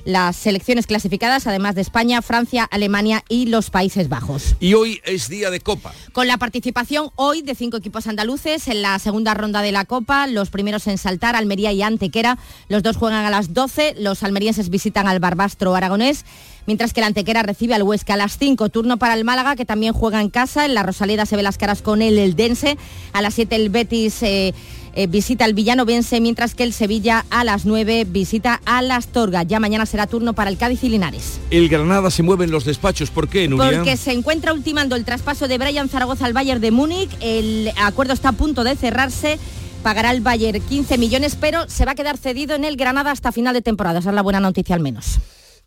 [0.05, 4.55] las selecciones clasificadas, además de España, Francia, Alemania y los Países Bajos.
[4.59, 5.93] Y hoy es día de Copa.
[6.11, 10.27] Con la participación hoy de cinco equipos andaluces en la segunda ronda de la Copa,
[10.27, 12.37] los primeros en saltar, Almería y Antequera,
[12.69, 16.25] los dos juegan a las 12, los almerienses visitan al Barbastro Aragonés
[16.65, 18.69] mientras que la Antequera recibe al Huesca a las 5.
[18.69, 20.65] Turno para el Málaga, que también juega en casa.
[20.65, 22.77] En la Rosaleda se ve las caras con el Eldense.
[23.11, 24.23] A las 7 el Betis...
[24.23, 24.53] Eh,
[24.93, 29.43] eh, visita al Villanovense, mientras que el Sevilla a las 9 visita a las Astorga.
[29.43, 31.39] Ya mañana será turno para el Cádiz y Linares.
[31.49, 33.09] El Granada se mueve en los despachos.
[33.09, 33.77] ¿Por qué, Nuria?
[33.77, 37.09] Porque se encuentra ultimando el traspaso de Brian Zaragoza al Bayern de Múnich.
[37.19, 39.39] El acuerdo está a punto de cerrarse
[39.83, 43.31] pagará el Bayern 15 millones, pero se va a quedar cedido en el Granada hasta
[43.31, 43.99] final de temporada.
[43.99, 45.19] Esa es la buena noticia al menos.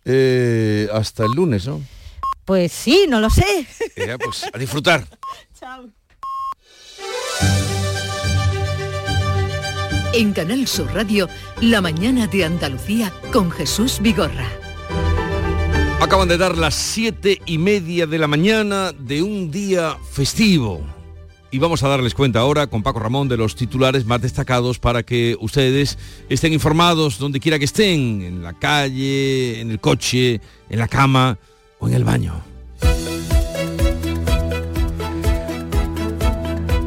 [0.05, 1.83] Eh, hasta el lunes, ¿no?
[2.45, 3.67] Pues sí, no lo sé.
[3.97, 5.05] Ya, pues a disfrutar.
[5.61, 5.91] Chao.
[10.17, 11.29] En Canal Sur Radio,
[11.61, 14.49] La mañana de Andalucía con Jesús Vigorra.
[16.01, 20.81] Acaban de dar las siete y media de la mañana de un día festivo.
[21.51, 25.03] Y vamos a darles cuenta ahora con Paco Ramón de los titulares más destacados para
[25.03, 25.99] que ustedes
[26.31, 31.37] estén informados donde quiera que estén, en la calle, en el coche, en la cama
[31.79, 32.56] o en el baño.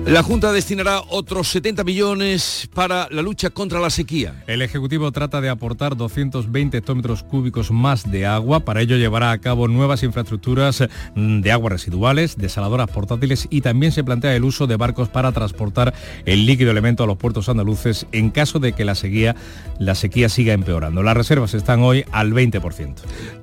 [0.10, 4.44] La Junta destinará otros 70 millones para la lucha contra la sequía.
[4.48, 8.62] El Ejecutivo trata de aportar 220 hectómetros cúbicos más de agua.
[8.62, 10.84] Para ello llevará a cabo nuevas infraestructuras
[11.16, 15.94] de aguas residuales, desaladoras portátiles y también se plantea el uso de barcos para transportar
[16.26, 19.36] el líquido elemento a los puertos andaluces en caso de que la sequía,
[19.78, 21.04] la sequía siga empeorando.
[21.04, 22.96] Las reservas están hoy al 20%.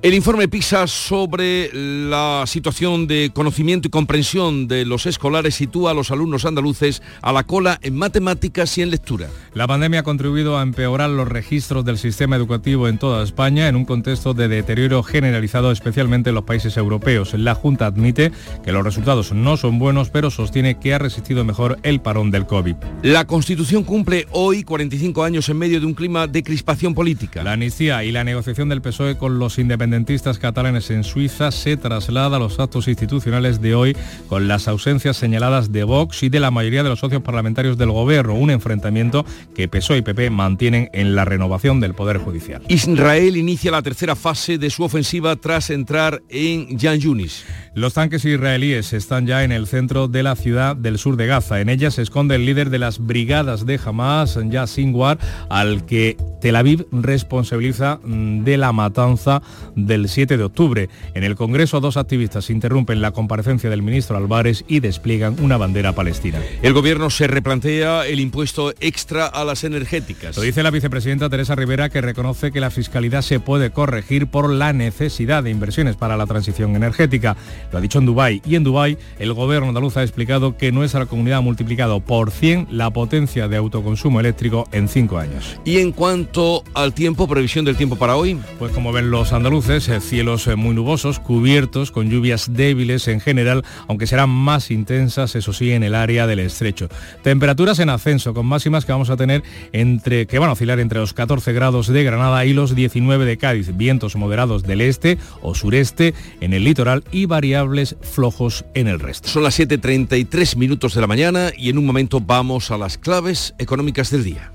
[0.02, 5.94] El informe PISA sobre la situación de conocimiento y comprensión de los escolares sitúa a
[5.94, 9.28] los alumnos andaluces andaluces a la cola en matemáticas y en lectura.
[9.52, 13.76] La pandemia ha contribuido a empeorar los registros del sistema educativo en toda España en
[13.76, 17.34] un contexto de deterioro generalizado especialmente en los países europeos.
[17.34, 18.32] La Junta admite
[18.64, 22.46] que los resultados no son buenos, pero sostiene que ha resistido mejor el parón del
[22.46, 22.76] COVID.
[23.02, 27.44] La Constitución cumple hoy 45 años en medio de un clima de crispación política.
[27.44, 32.36] La amnistía y la negociación del PSOE con los independentistas catalanes en Suiza se traslada
[32.36, 33.96] a los actos institucionales de hoy
[34.28, 37.76] con las ausencias señaladas de Vox y de la la mayoría de los socios parlamentarios
[37.76, 42.62] del gobierno, un enfrentamiento que PSOE y PP mantienen en la renovación del Poder Judicial.
[42.68, 47.44] Israel inicia la tercera fase de su ofensiva tras entrar en Jan Yunis.
[47.74, 51.60] Los tanques israelíes están ya en el centro de la ciudad del sur de Gaza.
[51.60, 55.18] En ella se esconde el líder de las brigadas de Hamas, Yassin War,
[55.50, 59.42] al que Tel Aviv responsabiliza mm, de la matanza
[59.74, 60.88] del 7 de octubre.
[61.14, 65.92] En el Congreso, dos activistas interrumpen la comparecencia del ministro Álvarez y despliegan una bandera
[65.92, 66.35] palestina.
[66.62, 70.36] El gobierno se replantea el impuesto extra a las energéticas.
[70.36, 74.50] Lo dice la vicepresidenta Teresa Rivera que reconoce que la fiscalidad se puede corregir por
[74.50, 77.36] la necesidad de inversiones para la transición energética.
[77.72, 81.06] Lo ha dicho en Dubái y en Dubái el gobierno andaluz ha explicado que nuestra
[81.06, 85.58] comunidad ha multiplicado por 100 la potencia de autoconsumo eléctrico en cinco años.
[85.64, 88.38] Y en cuanto al tiempo, previsión del tiempo para hoy.
[88.58, 93.20] Pues como ven los andaluces, eh, cielos eh, muy nubosos, cubiertos, con lluvias débiles en
[93.20, 96.88] general, aunque serán más intensas, eso sí, en el área del estrecho.
[97.22, 101.00] Temperaturas en ascenso, con máximas que vamos a tener entre, que van a oscilar entre
[101.00, 103.76] los 14 grados de Granada y los 19 de Cádiz.
[103.76, 109.28] Vientos moderados del este o sureste en el litoral y variables flojos en el resto.
[109.28, 113.54] Son las 7.33 minutos de la mañana y en un momento vamos a las claves
[113.58, 114.52] económicas del día.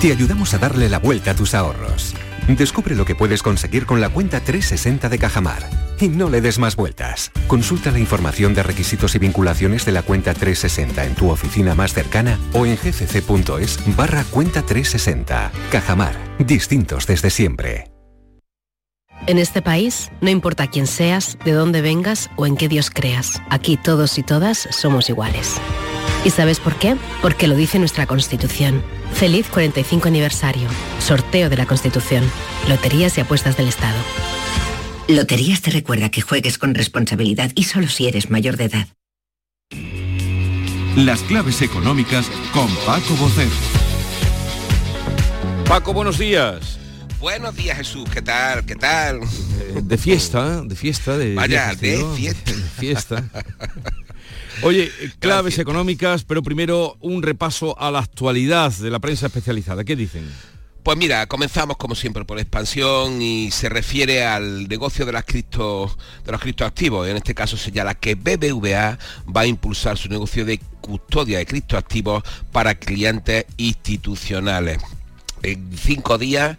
[0.00, 2.14] Te ayudamos a darle la vuelta a tus ahorros.
[2.48, 5.68] Descubre lo que puedes conseguir con la cuenta 360 de Cajamar.
[6.00, 7.32] Y no le des más vueltas.
[7.46, 11.92] Consulta la información de requisitos y vinculaciones de la cuenta 360 en tu oficina más
[11.92, 15.50] cercana o en gcc.es barra cuenta 360.
[15.72, 16.14] Cajamar.
[16.38, 17.90] Distintos desde siempre.
[19.26, 23.42] En este país, no importa quién seas, de dónde vengas o en qué Dios creas,
[23.50, 25.56] aquí todos y todas somos iguales.
[26.24, 26.96] ¿Y sabes por qué?
[27.22, 28.82] Porque lo dice nuestra Constitución.
[29.14, 30.68] Feliz 45 aniversario.
[30.98, 32.24] Sorteo de la Constitución.
[32.68, 33.98] Loterías y apuestas del Estado.
[35.08, 38.88] Loterías te recuerda que juegues con responsabilidad y solo si eres mayor de edad.
[40.96, 43.50] Las claves económicas con Paco Bocero.
[45.68, 46.78] Paco, buenos días.
[47.20, 48.64] Buenos días Jesús, ¿qué tal?
[48.64, 49.20] ¿Qué tal?
[49.20, 51.34] Eh, de fiesta, de fiesta, de...
[51.34, 52.52] Vaya, de fiesta.
[52.52, 53.24] De fiesta.
[54.62, 59.84] Oye, claves económicas, pero primero un repaso a la actualidad de la prensa especializada.
[59.84, 60.28] ¿Qué dicen?
[60.86, 65.94] Pues mira, comenzamos como siempre por expansión y se refiere al negocio de las cripto,
[66.24, 67.08] de los criptoactivos.
[67.08, 68.96] En este caso señala que BBVA
[69.36, 74.78] va a impulsar su negocio de custodia de criptoactivos para clientes institucionales.
[75.42, 76.56] en cinco días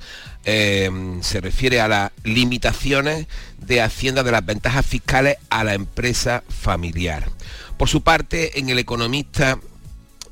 [0.50, 0.90] eh,
[1.22, 3.28] se refiere a las limitaciones
[3.60, 7.30] de Hacienda de las ventajas fiscales a la empresa familiar.
[7.78, 9.60] Por su parte, en El Economista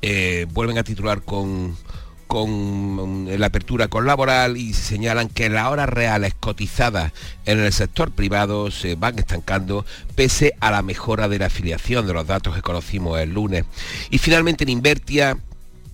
[0.00, 1.76] eh, vuelven a titular con,
[2.26, 7.12] con la apertura con laboral y señalan que las horas reales cotizadas
[7.44, 12.14] en el sector privado se van estancando pese a la mejora de la afiliación de
[12.14, 13.66] los datos que conocimos el lunes.
[14.08, 15.36] Y finalmente en Invertia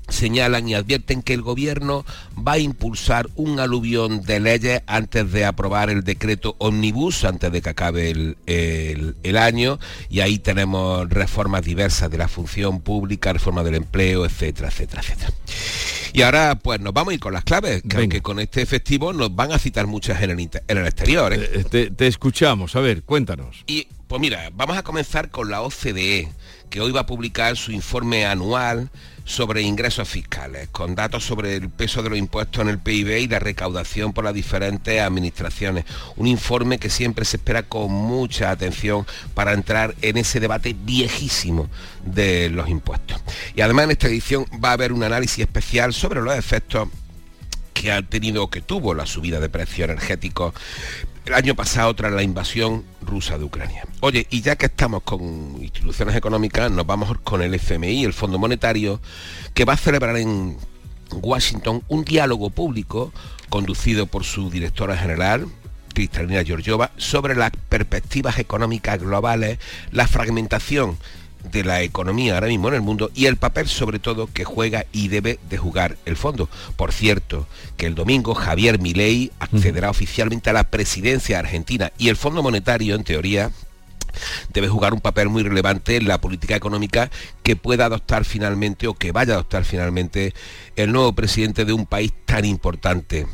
[0.09, 2.05] señalan y advierten que el gobierno
[2.37, 7.63] va a impulsar un aluvión de leyes antes de aprobar el decreto omnibus, antes de
[7.63, 9.79] que acabe el, año,
[10.11, 15.33] y ahí tenemos reformas diversas de la función pública, reforma del empleo, etcétera, etcétera, etcétera.
[16.13, 19.13] Y ahora pues nos vamos a ir con las claves, que aunque con este festivo
[19.15, 21.33] nos van a citar muchas en el, en el exterior.
[21.33, 21.51] ¿eh?
[21.55, 23.65] Eh, te, te escuchamos, a ver, cuéntanos.
[23.67, 26.29] Y pues mira, vamos a comenzar con la OCDE,
[26.69, 28.91] que hoy va a publicar su informe anual
[29.25, 33.29] sobre ingresos fiscales, con datos sobre el peso de los impuestos en el PIB y
[33.29, 35.85] la recaudación por las diferentes administraciones.
[36.17, 41.69] Un informe que siempre se espera con mucha atención para entrar en ese debate viejísimo
[42.05, 43.21] de los impuestos.
[43.55, 46.89] Y además en esta edición va a haber un análisis especial sobre los efectos
[47.73, 50.55] que ha tenido que tuvo la subida de precios energéticos
[51.27, 53.85] el año pasado tras la invasión rusa de Ucrania.
[54.01, 55.23] Oye, y ya que estamos con
[55.61, 59.01] instituciones económicas, nos vamos con el FMI, el Fondo Monetario,
[59.55, 60.57] que va a celebrar en
[61.13, 63.13] Washington un diálogo público
[63.49, 65.47] conducido por su directora general,
[65.95, 69.59] Cristalina Georgiova, sobre las perspectivas económicas globales,
[69.91, 70.97] la fragmentación
[71.51, 74.87] de la economía ahora mismo en el mundo y el papel sobre todo que juega
[74.93, 76.49] y debe de jugar el fondo.
[76.77, 82.17] Por cierto, que el domingo Javier Milei accederá oficialmente a la presidencia argentina y el
[82.17, 83.51] Fondo Monetario en teoría
[84.53, 87.11] debe jugar un papel muy relevante en la política económica
[87.43, 90.35] que pueda adoptar finalmente o que vaya a adoptar finalmente
[90.77, 93.27] el nuevo presidente de un país tan importante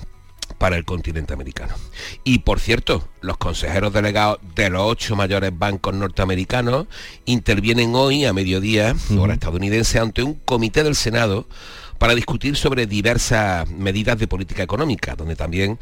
[0.59, 1.75] para el continente americano.
[2.25, 6.87] Y por cierto, los consejeros delegados de los ocho mayores bancos norteamericanos
[7.25, 11.47] intervienen hoy a mediodía, hora estadounidense, ante un comité del Senado
[11.99, 15.79] para discutir sobre diversas medidas de política económica, donde también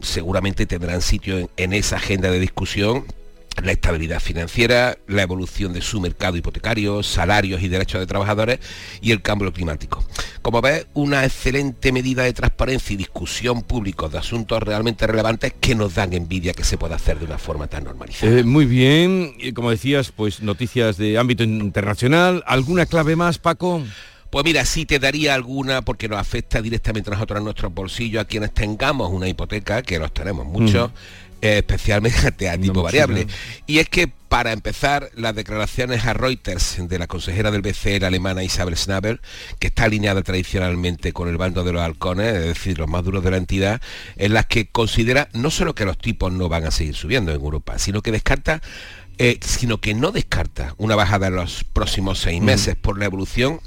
[0.00, 3.04] seguramente tendrán sitio en esa agenda de discusión
[3.64, 8.58] la estabilidad financiera, la evolución de su mercado hipotecario, salarios y derechos de trabajadores
[9.00, 10.04] y el cambio climático.
[10.42, 15.74] Como ves, una excelente medida de transparencia y discusión pública de asuntos realmente relevantes que
[15.74, 18.38] nos dan envidia que se pueda hacer de una forma tan normalizada.
[18.38, 22.44] Eh, muy bien, y como decías, pues noticias de ámbito internacional.
[22.46, 23.82] ¿Alguna clave más, Paco?
[24.30, 28.20] Pues mira, sí te daría alguna porque nos afecta directamente a nosotros en nuestros bolsillos,
[28.20, 30.90] a quienes tengamos una hipoteca, que los tenemos muchos
[31.40, 33.26] especialmente a tipo variable.
[33.66, 38.42] Y es que para empezar, las declaraciones a Reuters de la consejera del BCE alemana
[38.42, 39.20] Isabel Schnabel,
[39.58, 43.24] que está alineada tradicionalmente con el bando de los halcones, es decir, los más duros
[43.24, 43.80] de la entidad,
[44.16, 47.40] en las que considera no solo que los tipos no van a seguir subiendo en
[47.40, 48.60] Europa, sino que descarta
[49.20, 53.60] eh, sino que no descarta una bajada en los próximos seis meses por la evolución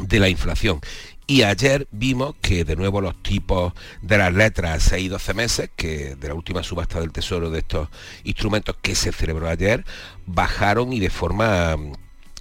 [0.00, 0.80] de la inflación
[1.26, 5.70] y ayer vimos que de nuevo los tipos de las letras 6 y 12 meses,
[5.76, 7.88] que de la última subasta del Tesoro de estos
[8.24, 9.84] instrumentos que se celebró ayer,
[10.26, 11.92] bajaron y de forma mm,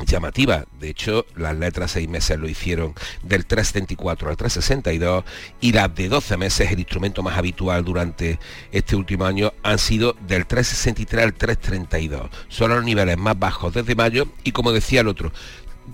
[0.05, 0.65] llamativa.
[0.79, 5.23] De hecho, las letras 6 meses lo hicieron del 3,74 al 3,62
[5.59, 8.39] y las de 12 meses, el instrumento más habitual durante
[8.71, 12.29] este último año, han sido del 3,63 al 3,32.
[12.49, 15.31] Son los niveles más bajos desde mayo y como decía el otro,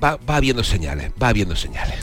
[0.04, 1.96] va, va habiendo señales, va habiendo señales.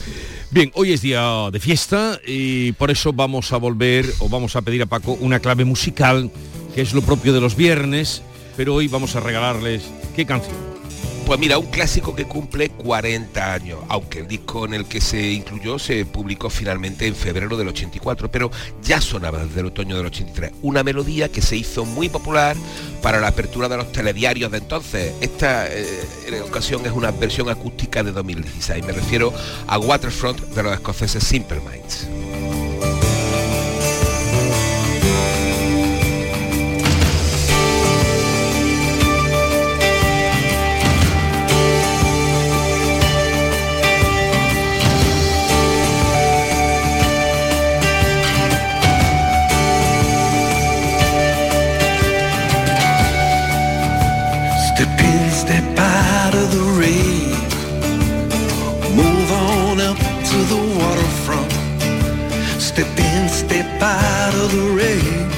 [0.51, 4.63] Bien, hoy es día de fiesta y por eso vamos a volver o vamos a
[4.63, 6.31] pedir a Paco una clave musical,
[6.75, 8.23] que es lo propio de los viernes,
[8.57, 9.83] pero hoy vamos a regalarles
[10.15, 10.74] qué canción.
[11.27, 15.33] Pues mira, un clásico que cumple 40 años, aunque el disco en el que se
[15.33, 18.51] incluyó se publicó finalmente en febrero del 84, pero
[18.83, 20.53] ya sonaba desde el otoño del 83.
[20.61, 22.57] Una melodía que se hizo muy popular
[23.03, 25.15] para la apertura de los telediarios de entonces.
[25.23, 28.85] Esta eh, ocasión es una versión acústica de 2016.
[28.85, 29.33] Me refiero
[29.67, 32.64] a Waterfront de los escoceses Simple Minds.
[63.85, 65.29] Out of the rain.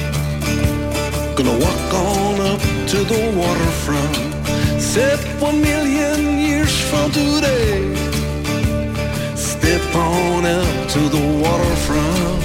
[1.35, 4.15] Gonna walk on up to the waterfront.
[4.81, 7.93] Step one million years from today.
[9.35, 12.41] Step on up to the waterfront.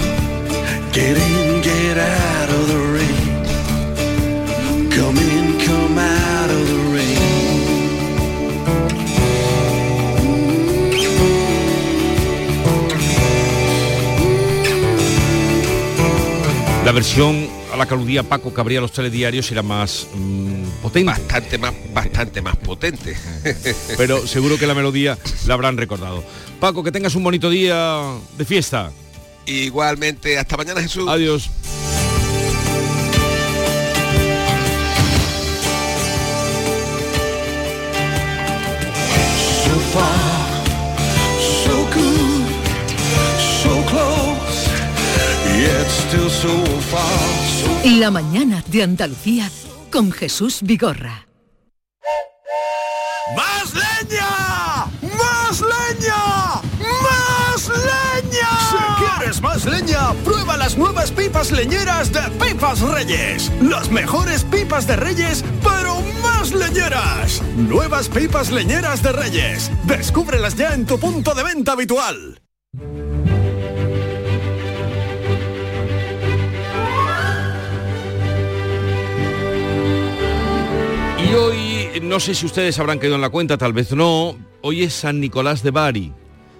[0.92, 3.01] Get in, get out of the rain.
[16.92, 21.10] La versión a la que aludía Paco que abría los telediarios era más mm, potente.
[21.10, 23.16] Bastante más, bastante más potente.
[23.96, 25.16] Pero seguro que la melodía
[25.46, 26.22] la habrán recordado.
[26.60, 27.98] Paco, que tengas un bonito día
[28.36, 28.92] de fiesta.
[29.46, 31.08] Igualmente, hasta mañana Jesús.
[31.08, 31.48] Adiós.
[47.84, 49.50] La mañana de Andalucía
[49.90, 51.26] con Jesús Vigorra.
[53.36, 54.86] ¡Más leña!
[55.00, 56.60] ¡Más leña!
[56.80, 58.48] ¡Más leña!
[58.70, 63.50] Si quieres más leña, prueba las nuevas pipas leñeras de Pipas Reyes.
[63.62, 67.40] Las mejores pipas de Reyes, pero más leñeras.
[67.56, 69.70] Nuevas pipas leñeras de Reyes.
[69.84, 72.41] Descúbrelas ya en tu punto de venta habitual.
[81.32, 84.82] Y hoy, no sé si ustedes habrán quedado en la cuenta, tal vez no, hoy
[84.82, 86.12] es San Nicolás de Bari.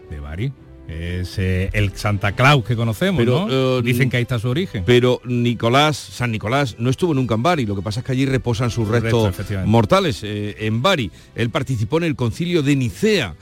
[0.08, 0.50] De Bari.
[0.88, 3.78] Es eh, el Santa Claus que conocemos, Pero, ¿no?
[3.78, 4.82] eh, Dicen que ahí está su origen.
[4.86, 8.24] Pero Nicolás, San Nicolás, no estuvo nunca en Bari, lo que pasa es que allí
[8.24, 9.34] reposan sus restos,
[9.66, 11.10] mortales eh, en Bari.
[11.34, 13.34] Él participó en el concilio de Nicea.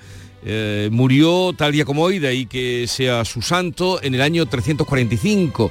[0.44, 4.46] Eh, murió tal día como hoy, de ahí que sea su santo, en el año
[4.46, 5.70] 345.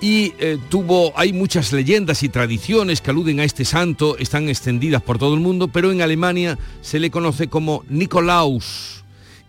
[0.00, 5.02] Y eh, tuvo, hay muchas leyendas y tradiciones que aluden a este santo, están extendidas
[5.02, 9.02] por todo el mundo, pero en Alemania se le conoce como Nicolaus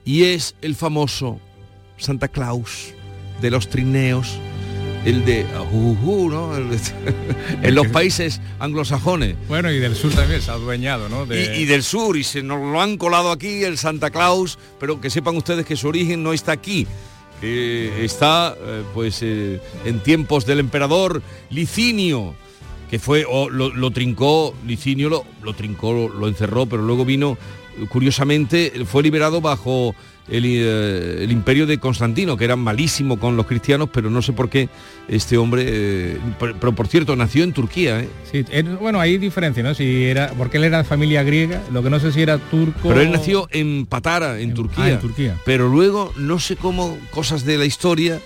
[0.06, 1.40] y es el famoso
[1.98, 2.94] Santa Claus
[3.42, 4.40] de los trineos,
[5.06, 6.58] el de Ajujú, ¿no?
[6.58, 6.80] El de-
[7.62, 9.36] en los países anglosajones.
[9.48, 11.28] Bueno, y del sur también se ha adueñado, ¿no?
[11.28, 14.58] De- Y, y del sur, y se nos lo han colado aquí el Santa Claus,
[14.80, 16.88] pero que sepan ustedes que su origen no está aquí.
[17.42, 22.36] Está eh, pues eh, en tiempos del emperador Licinio,
[22.90, 27.38] que fue, lo, trincó, Licinio lo, trincó, lo encerró, pero luego vino,
[27.90, 29.94] curiosamente, fue liberado bajo
[30.32, 34.34] el, eh, el imperio de Constantino, que era malísimo con los cristianos, pero no sé
[34.34, 34.70] por qué
[35.08, 38.10] este hombre, eh, pero, pero, por cierto, nació en Turquía, ¿eh?
[38.32, 39.74] Sí, él- bueno, hay diferencia, ¿no?
[39.74, 42.90] Si era, porque él era de familia griega, lo que no sé si era turco.
[42.90, 44.84] Pero él nació en Patara, en Turquía.
[44.86, 45.38] ah, en Turquía.
[45.46, 48.20] Pero luego, no sé cómo, cosas de la historia,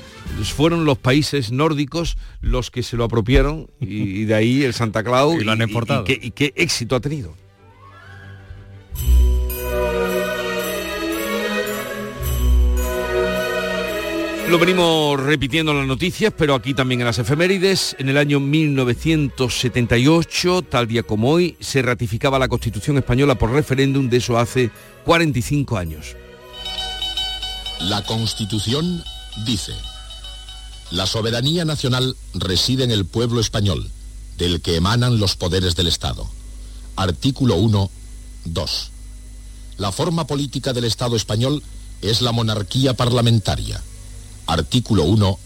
[0.55, 5.03] fueron los países nórdicos los que se lo apropiaron y, y de ahí el Santa
[5.03, 6.03] Claus Y lo han exportado.
[6.03, 7.35] y qué, y qué éxito ha tenido.
[14.49, 17.95] Lo venimos repitiendo en las noticias, pero aquí también en las efemérides.
[17.97, 24.09] En el año 1978, tal día como hoy, se ratificaba la Constitución española por referéndum,
[24.09, 24.69] de eso hace
[25.05, 26.15] 45 años.
[27.79, 29.03] La Constitución
[29.45, 29.73] dice,
[30.91, 33.89] la soberanía nacional reside en el pueblo español,
[34.37, 36.29] del que emanan los poderes del Estado.
[36.95, 37.89] Artículo 1,
[38.45, 38.91] 2.
[39.77, 41.63] La forma política del Estado español
[42.01, 43.81] es la monarquía parlamentaria.
[44.47, 45.37] Artículo 1,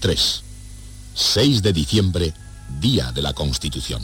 [0.00, 0.42] 3.
[1.14, 2.32] 6 de diciembre,
[2.80, 4.02] Día de la Constitución.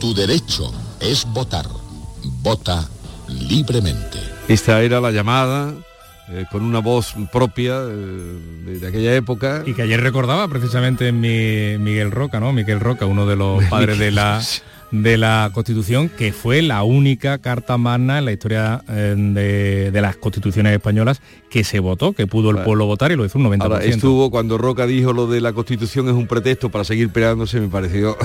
[0.00, 1.66] Tu derecho es votar.
[2.42, 2.88] Vota
[3.28, 4.18] libremente.
[4.48, 5.74] Esta era la llamada
[6.30, 9.64] eh, con una voz propia eh, de, de aquella época.
[9.66, 12.52] Y que ayer recordaba precisamente mi- Miguel Roca, ¿no?
[12.52, 14.40] Miguel Roca, uno de los padres de la
[14.90, 20.00] de la Constitución, que fue la única carta magna en la historia eh, de, de
[20.00, 21.20] las constituciones españolas
[21.50, 23.62] que se votó, que pudo el pueblo votar y lo hizo un 90%.
[23.62, 27.60] Ahora, estuvo cuando Roca dijo lo de la Constitución es un pretexto para seguir peleándose,
[27.60, 28.16] me pareció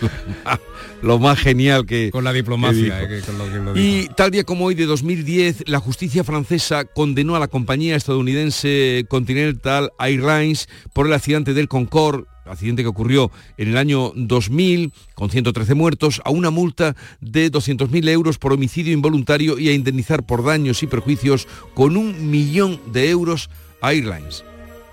[1.02, 3.86] lo más genial que con la diplomacia, que eh, que con lo que lo dijo.
[3.86, 9.04] Y tal día como hoy de 2010, la justicia francesa condenó a la compañía estadounidense
[9.08, 15.30] Continental Airlines por el accidente del Concorde, accidente que ocurrió en el año 2000, con
[15.30, 20.44] 113 muertos, a una multa de 200.000 euros por homicidio involuntario y a indemnizar por
[20.44, 24.44] daños y perjuicios con un millón de euros a Airlines.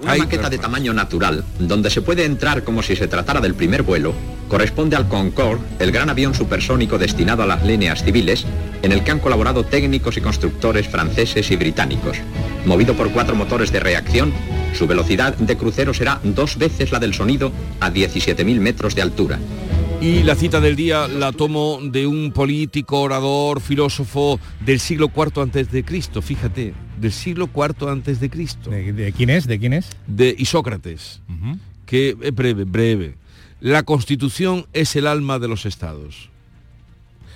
[0.02, 3.84] Una maqueta de tamaño natural, donde se puede entrar como si se tratara del primer
[3.84, 4.14] vuelo,
[4.48, 8.46] corresponde al Concorde, el gran avión supersónico destinado a las líneas civiles,
[8.82, 12.18] en el que han colaborado técnicos y constructores franceses y británicos.
[12.66, 14.34] Movido por cuatro motores de reacción,
[14.74, 19.40] su velocidad de crucero será dos veces la del sonido a 17.000 metros de altura.
[20.02, 25.44] Y la cita del día la tomo de un político, orador, filósofo del siglo IV
[25.44, 28.72] antes de Cristo, fíjate, del siglo IV antes de Cristo.
[28.72, 29.46] ¿De, quién es?
[29.46, 29.92] ¿De quién es?
[30.08, 31.22] De Isócrates,
[31.86, 33.16] que es breve, breve.
[33.60, 36.31] La Constitución es el alma de los estados.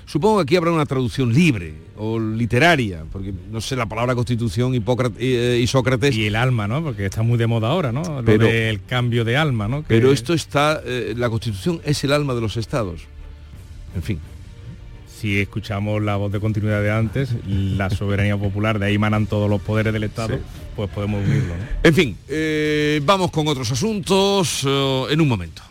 [0.05, 4.75] Supongo que aquí habrá una traducción libre o literaria, porque no sé la palabra constitución,
[4.75, 6.15] Hipócrates, eh, y Sócrates.
[6.15, 6.83] Y el alma, ¿no?
[6.83, 8.03] Porque está muy de moda ahora, ¿no?
[8.03, 9.81] Lo Pero- del cambio de alma, ¿no?
[9.81, 13.01] Que- Pero esto está, eh, la constitución es el alma de los estados.
[13.95, 14.19] En fin.
[15.19, 19.49] Si escuchamos la voz de continuidad de antes, la soberanía popular, de ahí manan todos
[19.49, 20.41] los poderes del Estado, Sí.
[20.75, 21.63] pues podemos unirlo, ¿no?
[21.81, 25.63] En fin, eh, vamos con otros asuntos eh, en un momento.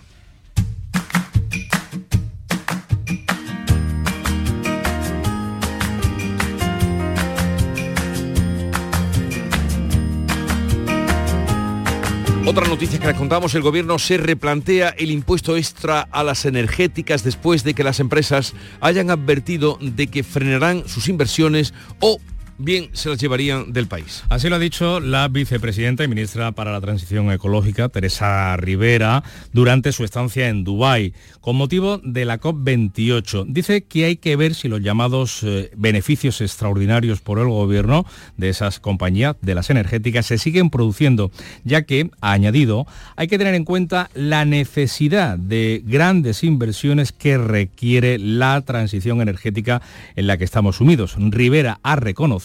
[12.47, 17.25] Otra noticia que les contamos, el gobierno se replantea el impuesto extra a las energéticas
[17.25, 22.21] después de que las empresas hayan advertido de que frenarán sus inversiones o
[22.59, 24.25] bien se las llevarían del país.
[24.29, 29.93] Así lo ha dicho la vicepresidenta y ministra para la Transición Ecológica, Teresa Rivera, durante
[29.93, 33.47] su estancia en Dubái, con motivo de la COP28.
[33.49, 38.49] Dice que hay que ver si los llamados eh, beneficios extraordinarios por el gobierno de
[38.49, 41.31] esas compañías, de las energéticas, se siguen produciendo,
[41.65, 42.87] ya que, ha añadido,
[43.17, 49.83] hay que tener en cuenta la necesidad de grandes inversiones que requiere la transición energética
[50.17, 51.17] en la que estamos sumidos.
[51.19, 52.44] Rivera ha reconocido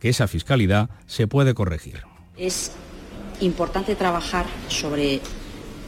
[0.00, 2.02] que esa fiscalidad se puede corregir.
[2.36, 2.72] Es
[3.40, 5.20] importante trabajar sobre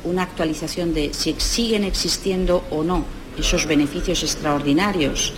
[0.04, 3.04] una actualización de si siguen existiendo o no
[3.38, 5.32] esos beneficios extraordinarios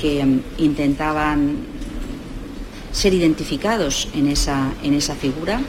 [0.00, 1.56] que mm, intentaban
[2.92, 5.60] ser identificados en esa, en esa figura.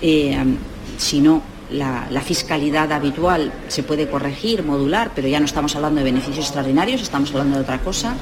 [0.00, 0.56] Eh, mm,
[0.98, 6.04] si no, la fiscalidad habitual se puede corregir, modular, pero ya no estamos hablando de
[6.04, 8.14] beneficios extraordinarios, estamos hablando de otra cosa.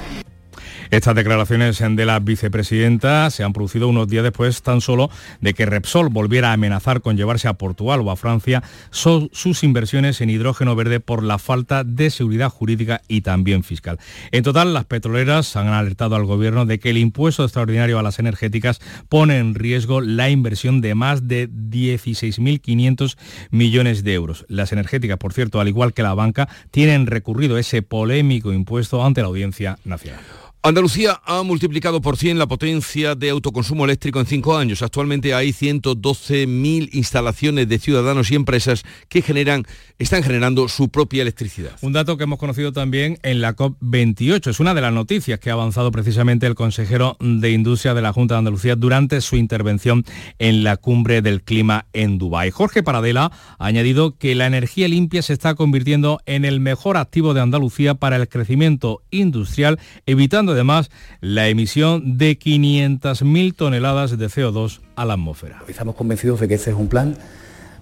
[0.91, 5.09] Estas declaraciones de la vicepresidenta se han producido unos días después tan solo
[5.41, 10.20] de que Repsol volviera a amenazar con llevarse a Portugal o a Francia sus inversiones
[10.20, 14.01] en hidrógeno verde por la falta de seguridad jurídica y también fiscal.
[14.32, 18.18] En total, las petroleras han alertado al gobierno de que el impuesto extraordinario a las
[18.18, 23.16] energéticas pone en riesgo la inversión de más de 16.500
[23.51, 24.45] millones de euros.
[24.49, 29.20] Las energéticas, por cierto, al igual que la banca, tienen recurrido ese polémico impuesto ante
[29.20, 30.39] la Audiencia Nacional.
[30.62, 34.82] Andalucía ha multiplicado por 100 la potencia de autoconsumo eléctrico en cinco años.
[34.82, 39.64] Actualmente hay 112.000 instalaciones de ciudadanos y empresas que generan,
[39.98, 41.72] están generando su propia electricidad.
[41.80, 44.48] Un dato que hemos conocido también en la COP28.
[44.50, 48.12] Es una de las noticias que ha avanzado precisamente el consejero de Industria de la
[48.12, 50.04] Junta de Andalucía durante su intervención
[50.38, 52.50] en la cumbre del clima en Dubái.
[52.50, 57.32] Jorge Paradela ha añadido que la energía limpia se está convirtiendo en el mejor activo
[57.32, 60.90] de Andalucía para el crecimiento industrial, evitando además
[61.20, 65.62] la emisión de 500.000 toneladas de CO2 a la atmósfera.
[65.68, 67.16] Estamos convencidos de que este es un plan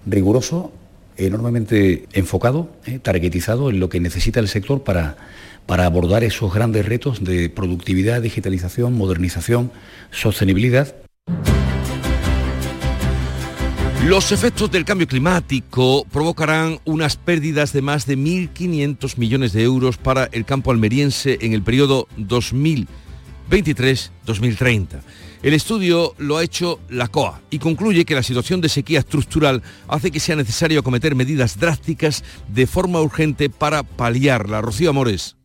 [0.05, 0.71] riguroso,
[1.17, 5.17] enormemente enfocado, eh, targetizado en lo que necesita el sector para,
[5.65, 9.71] para abordar esos grandes retos de productividad, digitalización, modernización,
[10.11, 10.95] sostenibilidad.
[14.05, 19.97] Los efectos del cambio climático provocarán unas pérdidas de más de 1.500 millones de euros
[19.97, 25.01] para el campo almeriense en el periodo 2023-2030.
[25.43, 29.61] El estudio lo ha hecho la COA y concluye que la situación de sequía estructural
[29.89, 34.61] hace que sea necesario acometer medidas drásticas de forma urgente para paliarla.
[34.61, 35.35] Rocío Amores.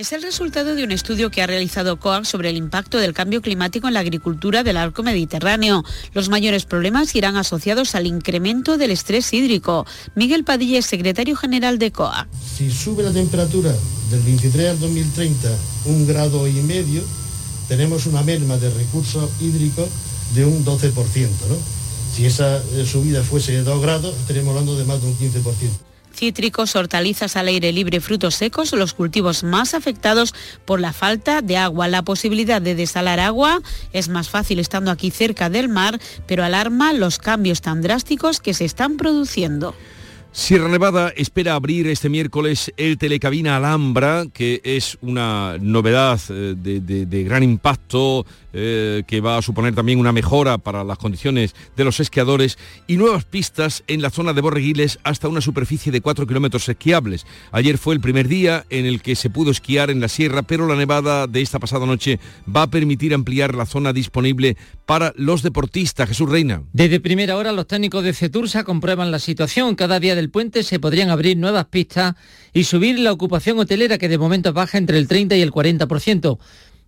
[0.00, 3.42] Es el resultado de un estudio que ha realizado COAG sobre el impacto del cambio
[3.42, 5.84] climático en la agricultura del arco mediterráneo.
[6.14, 9.84] Los mayores problemas irán asociados al incremento del estrés hídrico.
[10.14, 12.28] Miguel Padilla es secretario general de COAG.
[12.56, 13.76] Si sube la temperatura
[14.10, 17.02] del 23 al 2030 un grado y medio,
[17.68, 19.90] tenemos una merma de recursos hídricos
[20.34, 20.94] de un 12%.
[20.94, 21.56] ¿no?
[22.16, 25.89] Si esa eh, subida fuese de 2 grados, estaríamos hablando de más de un 15%.
[26.12, 30.34] Cítricos, hortalizas al aire libre, frutos secos, los cultivos más afectados
[30.64, 31.88] por la falta de agua.
[31.88, 33.60] La posibilidad de desalar agua
[33.92, 38.54] es más fácil estando aquí cerca del mar, pero alarma los cambios tan drásticos que
[38.54, 39.74] se están produciendo.
[40.32, 47.24] Sierra Nevada espera abrir este miércoles el Telecabina Alhambra, que es una novedad eh, de,
[47.24, 51.98] gran impacto, eh, que va a suponer también una mejora para las condiciones de los
[51.98, 56.68] esquiadores y nuevas pistas en la zona de Borreguiles hasta una superficie de 4 kilómetros
[56.68, 57.26] esquiables.
[57.50, 60.68] Ayer fue el primer día en el que se pudo esquiar en la sierra, pero
[60.68, 62.20] la nevada de esta pasada noche
[62.54, 64.56] va a permitir ampliar la zona disponible
[64.86, 66.08] para los deportistas.
[66.08, 66.62] Jesús Reina.
[66.72, 69.74] Desde primera hora los técnicos de Cetursa comprueban la situación.
[69.74, 72.14] Cada día del puente se podrían abrir nuevas pistas
[72.52, 76.38] y subir la ocupación hotelera que de momento baja entre el 30 y el 40%,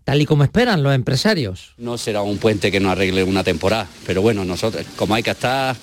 [0.05, 1.75] tal y como esperan los empresarios.
[1.79, 5.31] No será un puente que nos arregle una temporada, pero bueno, nosotros como hay que
[5.31, 5.77] estar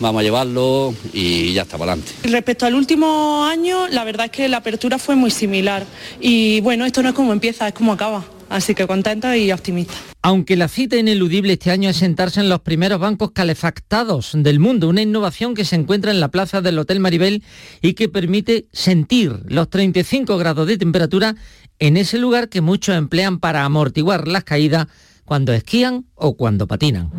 [0.00, 2.12] vamos a llevarlo y ya está para adelante.
[2.24, 5.84] Respecto al último año, la verdad es que la apertura fue muy similar
[6.20, 8.24] y bueno, esto no es como empieza, es como acaba.
[8.52, 9.94] Así que contenta y optimista.
[10.20, 14.90] Aunque la cita ineludible este año es sentarse en los primeros bancos calefactados del mundo,
[14.90, 17.42] una innovación que se encuentra en la plaza del Hotel Maribel
[17.80, 21.34] y que permite sentir los 35 grados de temperatura
[21.78, 24.86] en ese lugar que muchos emplean para amortiguar las caídas
[25.24, 27.10] cuando esquían o cuando patinan.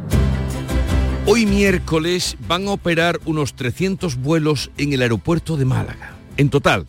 [1.26, 6.16] Hoy miércoles van a operar unos 300 vuelos en el aeropuerto de Málaga.
[6.38, 6.86] En total,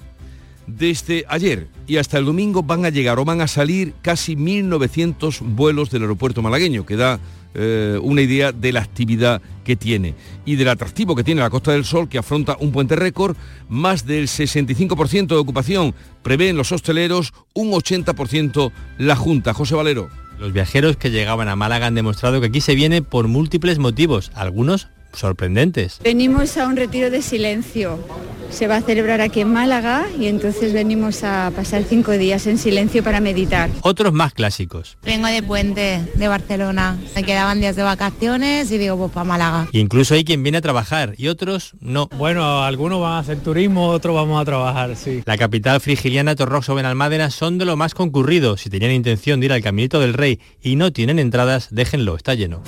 [0.67, 5.41] desde ayer y hasta el domingo van a llegar o van a salir casi 1.900
[5.41, 7.21] vuelos del aeropuerto malagueño, que da
[7.55, 11.73] eh, una idea de la actividad que tiene y del atractivo que tiene la Costa
[11.73, 13.37] del Sol, que afronta un puente récord,
[13.69, 19.55] más del 65% de ocupación, prevén los hosteleros, un 80% la Junta.
[19.55, 20.09] José Valero.
[20.39, 24.33] Los viajeros que llegaban a Málaga han demostrado que aquí se viene por múltiples motivos,
[24.35, 25.99] algunos sorprendentes.
[26.03, 27.99] Venimos a un retiro de silencio.
[28.51, 32.57] Se va a celebrar aquí en Málaga y entonces venimos a pasar cinco días en
[32.59, 33.69] silencio para meditar.
[33.81, 34.97] Otros más clásicos.
[35.03, 36.97] Vengo de Puente, de Barcelona.
[37.17, 39.69] Me quedaban días de vacaciones y digo, pues para Málaga.
[39.73, 42.09] incluso hay quien viene a trabajar y otros no.
[42.17, 45.23] Bueno, algunos van a hacer turismo, otros vamos a trabajar, sí.
[45.27, 48.57] La capital frigiliana, Torrox o Benalmádena son de lo más concurrido.
[48.57, 52.35] Si tenían intención de ir al Caminito del Rey y no tienen entradas, déjenlo, está
[52.35, 52.63] lleno.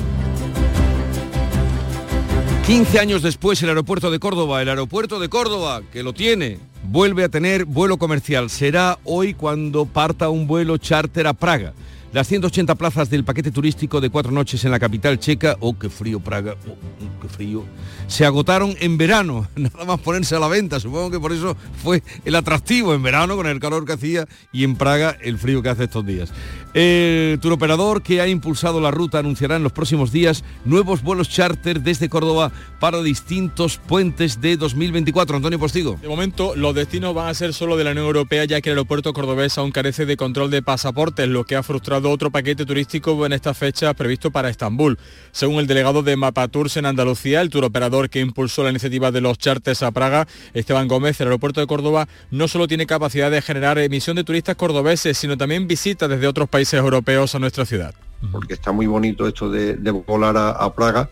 [2.66, 7.22] 15 años después, el aeropuerto de Córdoba, el aeropuerto de Córdoba, que lo tiene, vuelve
[7.22, 8.50] a tener vuelo comercial.
[8.50, 11.74] Será hoy cuando parta un vuelo charter a Praga.
[12.12, 15.90] Las 180 plazas del paquete turístico de cuatro noches en la capital checa, oh, qué
[15.90, 17.64] frío Praga, oh, qué frío,
[18.06, 22.02] se agotaron en verano, nada más ponerse a la venta, supongo que por eso fue
[22.24, 25.68] el atractivo en verano con el calor que hacía y en Praga el frío que
[25.68, 26.32] hace estos días.
[26.74, 31.80] El turoperador que ha impulsado la ruta anunciará en los próximos días nuevos vuelos charter
[31.80, 35.36] desde Córdoba para distintos puentes de 2024.
[35.36, 35.98] Antonio Postigo.
[36.00, 38.76] De momento, los destinos van a ser solo de la Unión Europea, ya que el
[38.76, 43.24] aeropuerto cordobés aún carece de control de pasaportes, lo que ha frustrado otro paquete turístico
[43.24, 44.98] en esta fecha previsto para Estambul.
[45.32, 49.38] Según el delegado de Mapatours en Andalucía, el turoperador que impulsó la iniciativa de los
[49.38, 53.78] charters a Praga, Esteban Gómez, el aeropuerto de Córdoba no solo tiene capacidad de generar
[53.78, 57.94] emisión de turistas cordobeses, sino también visitas desde otros países europeos a nuestra ciudad.
[58.32, 61.10] Porque está muy bonito esto de, volar a, Praga.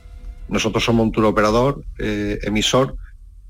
[0.49, 2.97] Nosotros somos un tour operador, eh, emisor,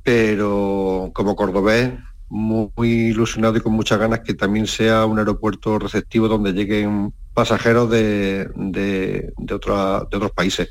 [0.02, 1.92] pero como cordobés,
[2.28, 7.90] muy, ilusionado y con muchas ganas que también sea un aeropuerto receptivo donde lleguen pasajeros
[7.90, 10.70] de, de, de otros países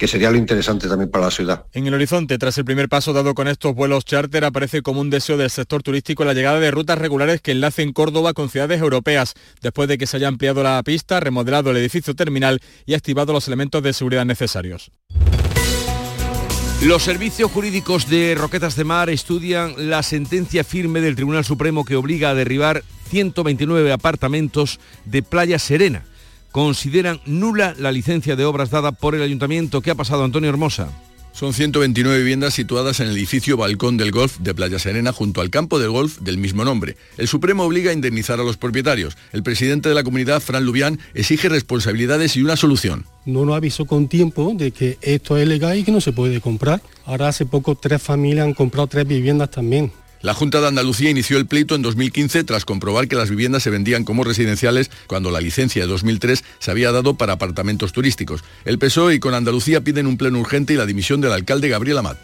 [0.00, 1.66] que sería lo interesante también para la ciudad.
[1.74, 5.10] En el horizonte, tras el primer paso dado con estos vuelos charter, aparece como un
[5.10, 9.34] deseo del sector turístico la llegada de rutas regulares que enlacen Córdoba con ciudades europeas,
[9.60, 13.46] después de que se haya ampliado la pista, remodelado el edificio terminal y activado los
[13.46, 14.90] elementos de seguridad necesarios.
[16.82, 21.96] Los servicios jurídicos de Roquetas de Mar estudian la sentencia firme del Tribunal Supremo que
[21.96, 26.04] obliga a derribar 129 apartamentos de Playa Serena
[26.52, 29.80] consideran nula la licencia de obras dada por el ayuntamiento.
[29.82, 30.88] ¿Qué ha pasado, Antonio Hermosa?
[31.32, 35.48] Son 129 viviendas situadas en el edificio Balcón del Golf de Playa Serena junto al
[35.48, 36.96] campo de golf del mismo nombre.
[37.16, 39.16] El Supremo obliga a indemnizar a los propietarios.
[39.32, 43.06] El presidente de la comunidad, Fran Lubián, exige responsabilidades y una solución.
[43.26, 46.40] No nos avisó con tiempo de que esto es legal y que no se puede
[46.40, 46.82] comprar.
[47.06, 49.92] Ahora hace poco tres familias han comprado tres viviendas también.
[50.22, 53.70] La Junta de Andalucía inició el pleito en 2015 tras comprobar que las viviendas se
[53.70, 58.44] vendían como residenciales cuando la licencia de 2003 se había dado para apartamentos turísticos.
[58.66, 61.96] El PSOE y con Andalucía piden un pleno urgente y la dimisión del alcalde Gabriel
[61.96, 62.18] Amat.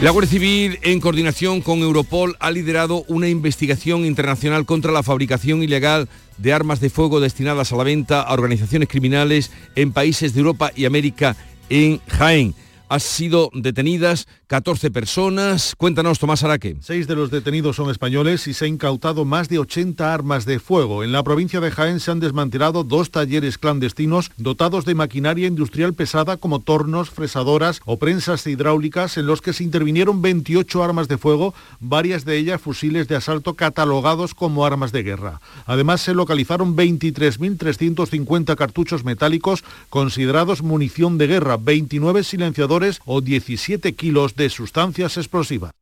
[0.00, 5.62] La Guardia Civil, en coordinación con Europol, ha liderado una investigación internacional contra la fabricación
[5.62, 10.40] ilegal de armas de fuego destinadas a la venta a organizaciones criminales en países de
[10.40, 11.36] Europa y América
[11.68, 12.54] en Jaén
[12.94, 15.74] han sido detenidas 14 personas.
[15.76, 16.76] Cuéntanos, Tomás Araque.
[16.80, 20.60] Seis de los detenidos son españoles y se han incautado más de 80 armas de
[20.60, 21.02] fuego.
[21.02, 25.94] En la provincia de Jaén se han desmantelado dos talleres clandestinos dotados de maquinaria industrial
[25.94, 31.18] pesada como tornos, fresadoras o prensas hidráulicas en los que se intervinieron 28 armas de
[31.18, 35.40] fuego, varias de ellas fusiles de asalto catalogados como armas de guerra.
[35.66, 44.34] Además se localizaron 23.350 cartuchos metálicos considerados munición de guerra, 29 silenciadores o 17 kilos
[44.34, 45.72] de sustancias explosivas.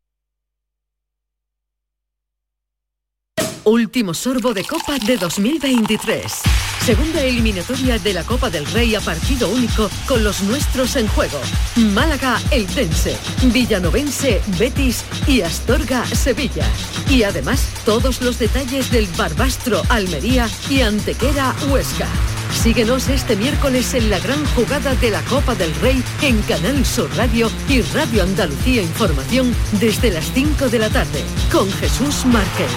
[3.64, 6.71] Último sorbo de Copa de 2023.
[6.84, 11.40] Segunda eliminatoria de la Copa del Rey a partido único con los nuestros en juego.
[11.76, 13.16] Málaga, Eldense,
[13.52, 16.66] Villanovense, Betis y Astorga, Sevilla.
[17.08, 22.08] Y además todos los detalles del Barbastro, Almería y Antequera, Huesca.
[22.52, 27.08] Síguenos este miércoles en la gran jugada de la Copa del Rey en Canal Sur
[27.16, 31.22] Radio y Radio Andalucía Información desde las 5 de la tarde
[31.52, 32.70] con Jesús Márquez.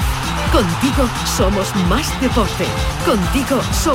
[0.52, 2.66] Contigo somos más deporte.
[3.06, 3.95] Contigo somos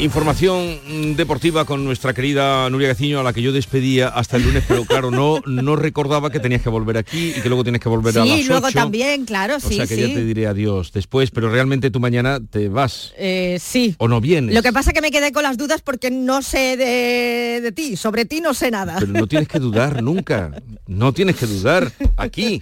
[0.00, 4.62] Información deportiva con nuestra querida Nuria Gaciño, a la que yo despedía hasta el lunes,
[4.68, 7.88] pero claro, no, no recordaba que tenías que volver aquí y que luego tienes que
[7.88, 8.78] volver a las Sí, luego 8.
[8.78, 10.00] también, claro, O sí, sea que sí.
[10.02, 13.96] ya te diré adiós después, pero realmente tú mañana te vas Eh, sí.
[13.98, 14.54] o no vienes.
[14.54, 17.72] Lo que pasa es que me quedé con las dudas porque no sé de, de
[17.72, 18.96] ti, sobre ti no sé nada.
[19.00, 20.52] Pero no tienes que dudar nunca.
[20.86, 22.60] No tienes que dudar aquí.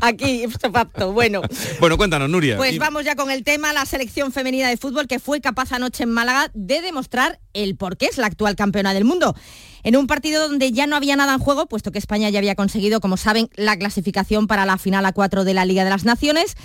[0.00, 1.12] Aquí, facto.
[1.12, 1.42] Bueno,
[1.80, 2.56] Bueno, cuéntanos, Nuria.
[2.56, 5.72] pues Y- vamos ya con el tema, la selección femenina de fútbol que fue capaz
[5.72, 9.34] anoche en Málaga de demostrar el por qué es la actual campeona del mundo.
[9.82, 12.54] En un partido donde ya no había nada en juego, puesto que España ya había
[12.54, 16.04] conseguido, como saben, la clasificación para la final a 4 de la Liga de las
[16.04, 16.56] Naciones.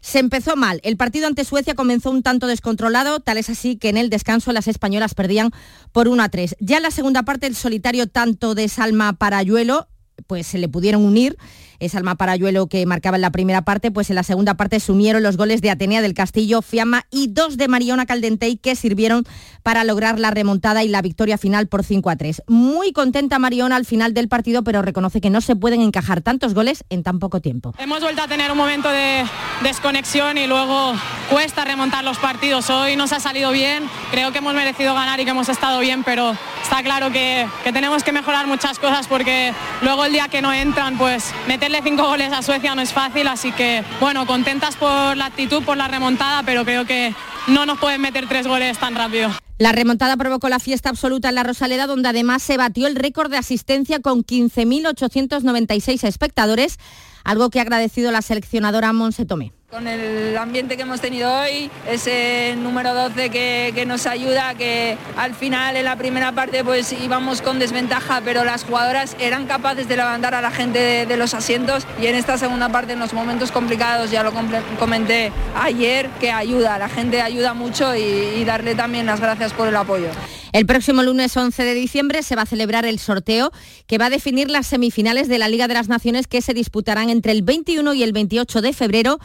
[0.00, 0.80] Se empezó mal.
[0.82, 4.52] El partido ante Suecia comenzó un tanto descontrolado, tal es así que en el descanso
[4.52, 5.50] las españolas perdían
[5.92, 6.56] por 1 a 3.
[6.60, 9.88] Ya en la segunda parte el solitario tanto de Salma Parayuelo
[10.26, 11.36] pues se le pudieron unir.
[11.80, 14.92] Es Alma Parayuelo que marcaba en la primera parte, pues en la segunda parte se
[14.92, 19.24] unieron los goles de Atenea del Castillo, Fiamma y dos de Mariona Caldentey que sirvieron
[19.62, 22.42] para lograr la remontada y la victoria final por 5 a 3.
[22.48, 26.54] Muy contenta Mariona al final del partido, pero reconoce que no se pueden encajar tantos
[26.54, 27.74] goles en tan poco tiempo.
[27.78, 29.24] Hemos vuelto a tener un momento de
[29.62, 30.94] desconexión y luego
[31.30, 32.68] cuesta remontar los partidos.
[32.68, 36.04] Hoy nos ha salido bien, creo que hemos merecido ganar y que hemos estado bien,
[36.04, 39.52] pero está claro que, que tenemos que mejorar muchas cosas porque
[39.82, 41.32] luego el día que no entran, pues
[41.70, 45.62] meterle cinco goles a Suecia no es fácil, así que bueno, contentas por la actitud,
[45.62, 47.14] por la remontada, pero creo que
[47.46, 49.30] no nos pueden meter tres goles tan rápido.
[49.58, 53.30] La remontada provocó la fiesta absoluta en la Rosaleda, donde además se batió el récord
[53.30, 56.76] de asistencia con 15.896 espectadores,
[57.22, 59.52] algo que ha agradecido la seleccionadora Monse Tomé.
[59.70, 64.98] Con el ambiente que hemos tenido hoy, ese número 12 que, que nos ayuda, que
[65.16, 69.86] al final en la primera parte pues íbamos con desventaja, pero las jugadoras eran capaces
[69.86, 73.12] de levantar a la gente de, los asientos y en esta segunda parte, en los
[73.12, 74.32] momentos complicados, ya lo
[74.76, 79.68] comenté ayer, que ayuda, la gente ayuda mucho y, y darle también las gracias por
[79.68, 80.08] el apoyo.
[80.52, 83.52] El próximo lunes 11 de diciembre se va a celebrar el sorteo
[83.86, 87.08] que va a definir las semifinales de la Liga de las Naciones que se disputarán
[87.08, 89.20] entre el 21 y el 28 de febrero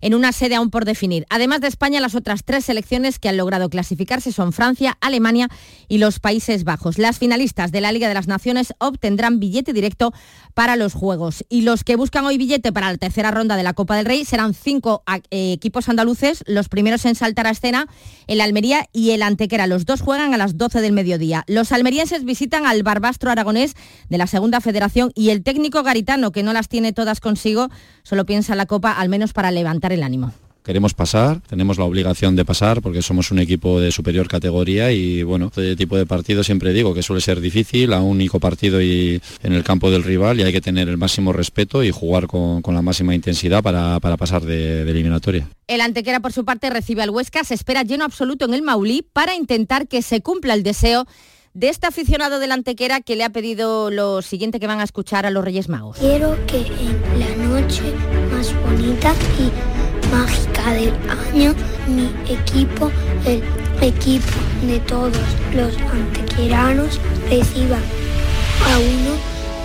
[0.00, 1.26] en una sede aún por definir.
[1.30, 5.48] Además de España, las otras tres selecciones que han logrado clasificarse son Francia, Alemania
[5.88, 6.98] y los Países Bajos.
[6.98, 10.12] Las finalistas de la Liga de las Naciones obtendrán billete directo
[10.54, 11.44] para los Juegos.
[11.48, 14.24] Y los que buscan hoy billete para la tercera ronda de la Copa del Rey
[14.24, 17.86] serán cinco a- eh, equipos andaluces, los primeros en saltar a escena,
[18.26, 19.66] el Almería y el Antequera.
[19.66, 21.44] Los dos juegan a las 12 del mediodía.
[21.46, 23.74] Los almerienses visitan al Barbastro Aragonés
[24.08, 27.68] de la Segunda Federación y el técnico garitano, que no las tiene todas consigo,
[28.02, 30.32] solo piensa en la Copa al menos para levantar el ánimo.
[30.62, 35.22] Queremos pasar, tenemos la obligación de pasar porque somos un equipo de superior categoría y
[35.22, 38.80] bueno, este tipo de partido siempre digo que suele ser difícil, a un único partido
[38.82, 42.26] y en el campo del rival y hay que tener el máximo respeto y jugar
[42.26, 45.48] con, con la máxima intensidad para, para pasar de, de eliminatoria.
[45.66, 47.42] El Antequera, por su parte, recibe al Huesca.
[47.42, 51.06] Se espera lleno absoluto en el Maulí para intentar que se cumpla el deseo
[51.54, 55.26] de este aficionado del Antequera que le ha pedido lo siguiente que van a escuchar
[55.26, 55.98] a los Reyes Magos.
[55.98, 57.82] Quiero que en la noche
[58.30, 61.54] más bonita y mágica del año,
[61.88, 62.90] mi equipo,
[63.26, 63.42] el
[63.82, 65.16] equipo de todos
[65.54, 69.16] los antequeranos, reciba a uno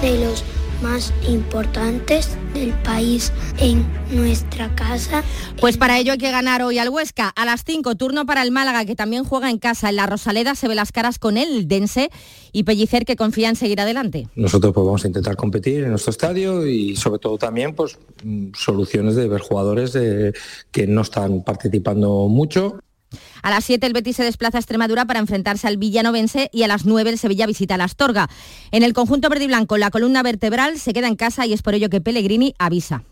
[0.02, 0.44] de los
[0.86, 5.24] más importantes del país en nuestra casa.
[5.60, 7.30] Pues para ello hay que ganar hoy al Huesca.
[7.30, 9.90] A las 5, turno para el Málaga, que también juega en casa.
[9.90, 12.12] En la Rosaleda se ve las caras con el Dense
[12.52, 14.28] y Pellicer, que confía en seguir adelante.
[14.36, 18.50] Nosotros pues vamos a intentar competir en nuestro estadio y sobre todo también pues mm,
[18.54, 19.98] soluciones de ver jugadores
[20.72, 22.80] que no están participando mucho.
[23.42, 26.68] A las 7 el Betis se desplaza a Extremadura para enfrentarse al Villanovense y a
[26.68, 28.30] las 9 el Sevilla visita la Astorga.
[28.72, 31.62] En el conjunto verde y blanco la columna vertebral se queda en casa y es
[31.62, 33.04] por ello que Pellegrini avisa.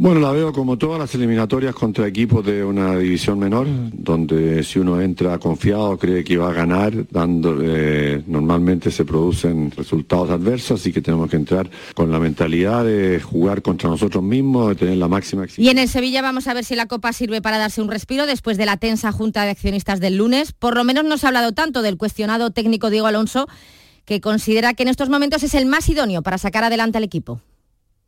[0.00, 4.78] Bueno, la veo como todas las eliminatorias contra equipos de una división menor, donde si
[4.78, 10.80] uno entra confiado cree que va a ganar, dando, eh, normalmente se producen resultados adversos,
[10.80, 14.98] así que tenemos que entrar con la mentalidad de jugar contra nosotros mismos, de tener
[14.98, 15.68] la máxima exigencia.
[15.68, 18.26] Y en el Sevilla vamos a ver si la Copa sirve para darse un respiro
[18.26, 20.52] después de la tensa Junta de Accionistas del lunes.
[20.52, 23.48] Por lo menos no se ha hablado tanto del cuestionado técnico Diego Alonso,
[24.04, 27.40] que considera que en estos momentos es el más idóneo para sacar adelante al equipo.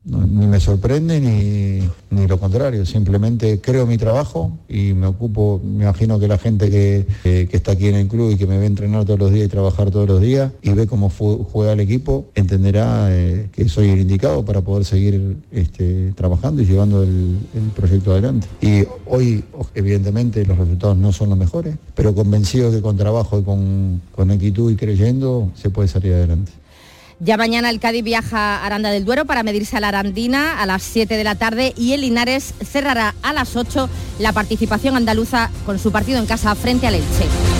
[0.03, 5.85] Ni me sorprende ni, ni, lo contrario, simplemente creo mi trabajo y me ocupo, me
[5.85, 8.57] imagino que la gente que, que, que, está aquí en el club y que me
[8.57, 11.81] ve entrenar todos los días y trabajar todos los días y ve cómo juega el
[11.81, 17.37] equipo, entenderá eh, que soy el indicado para poder seguir este, trabajando y llevando el,
[17.55, 18.47] el, proyecto adelante.
[18.63, 19.45] Y hoy,
[19.75, 24.31] evidentemente, los resultados no son los mejores, pero convencido que con trabajo y con, con
[24.31, 26.53] actitud y creyendo se puede salir adelante.
[27.23, 30.65] Ya mañana el Cádiz viaja a Aranda del Duero para medirse a la Arandina a
[30.65, 35.51] las 7 de la tarde y el Linares cerrará a las 8 la participación andaluza
[35.67, 37.60] con su partido en casa frente al Elche.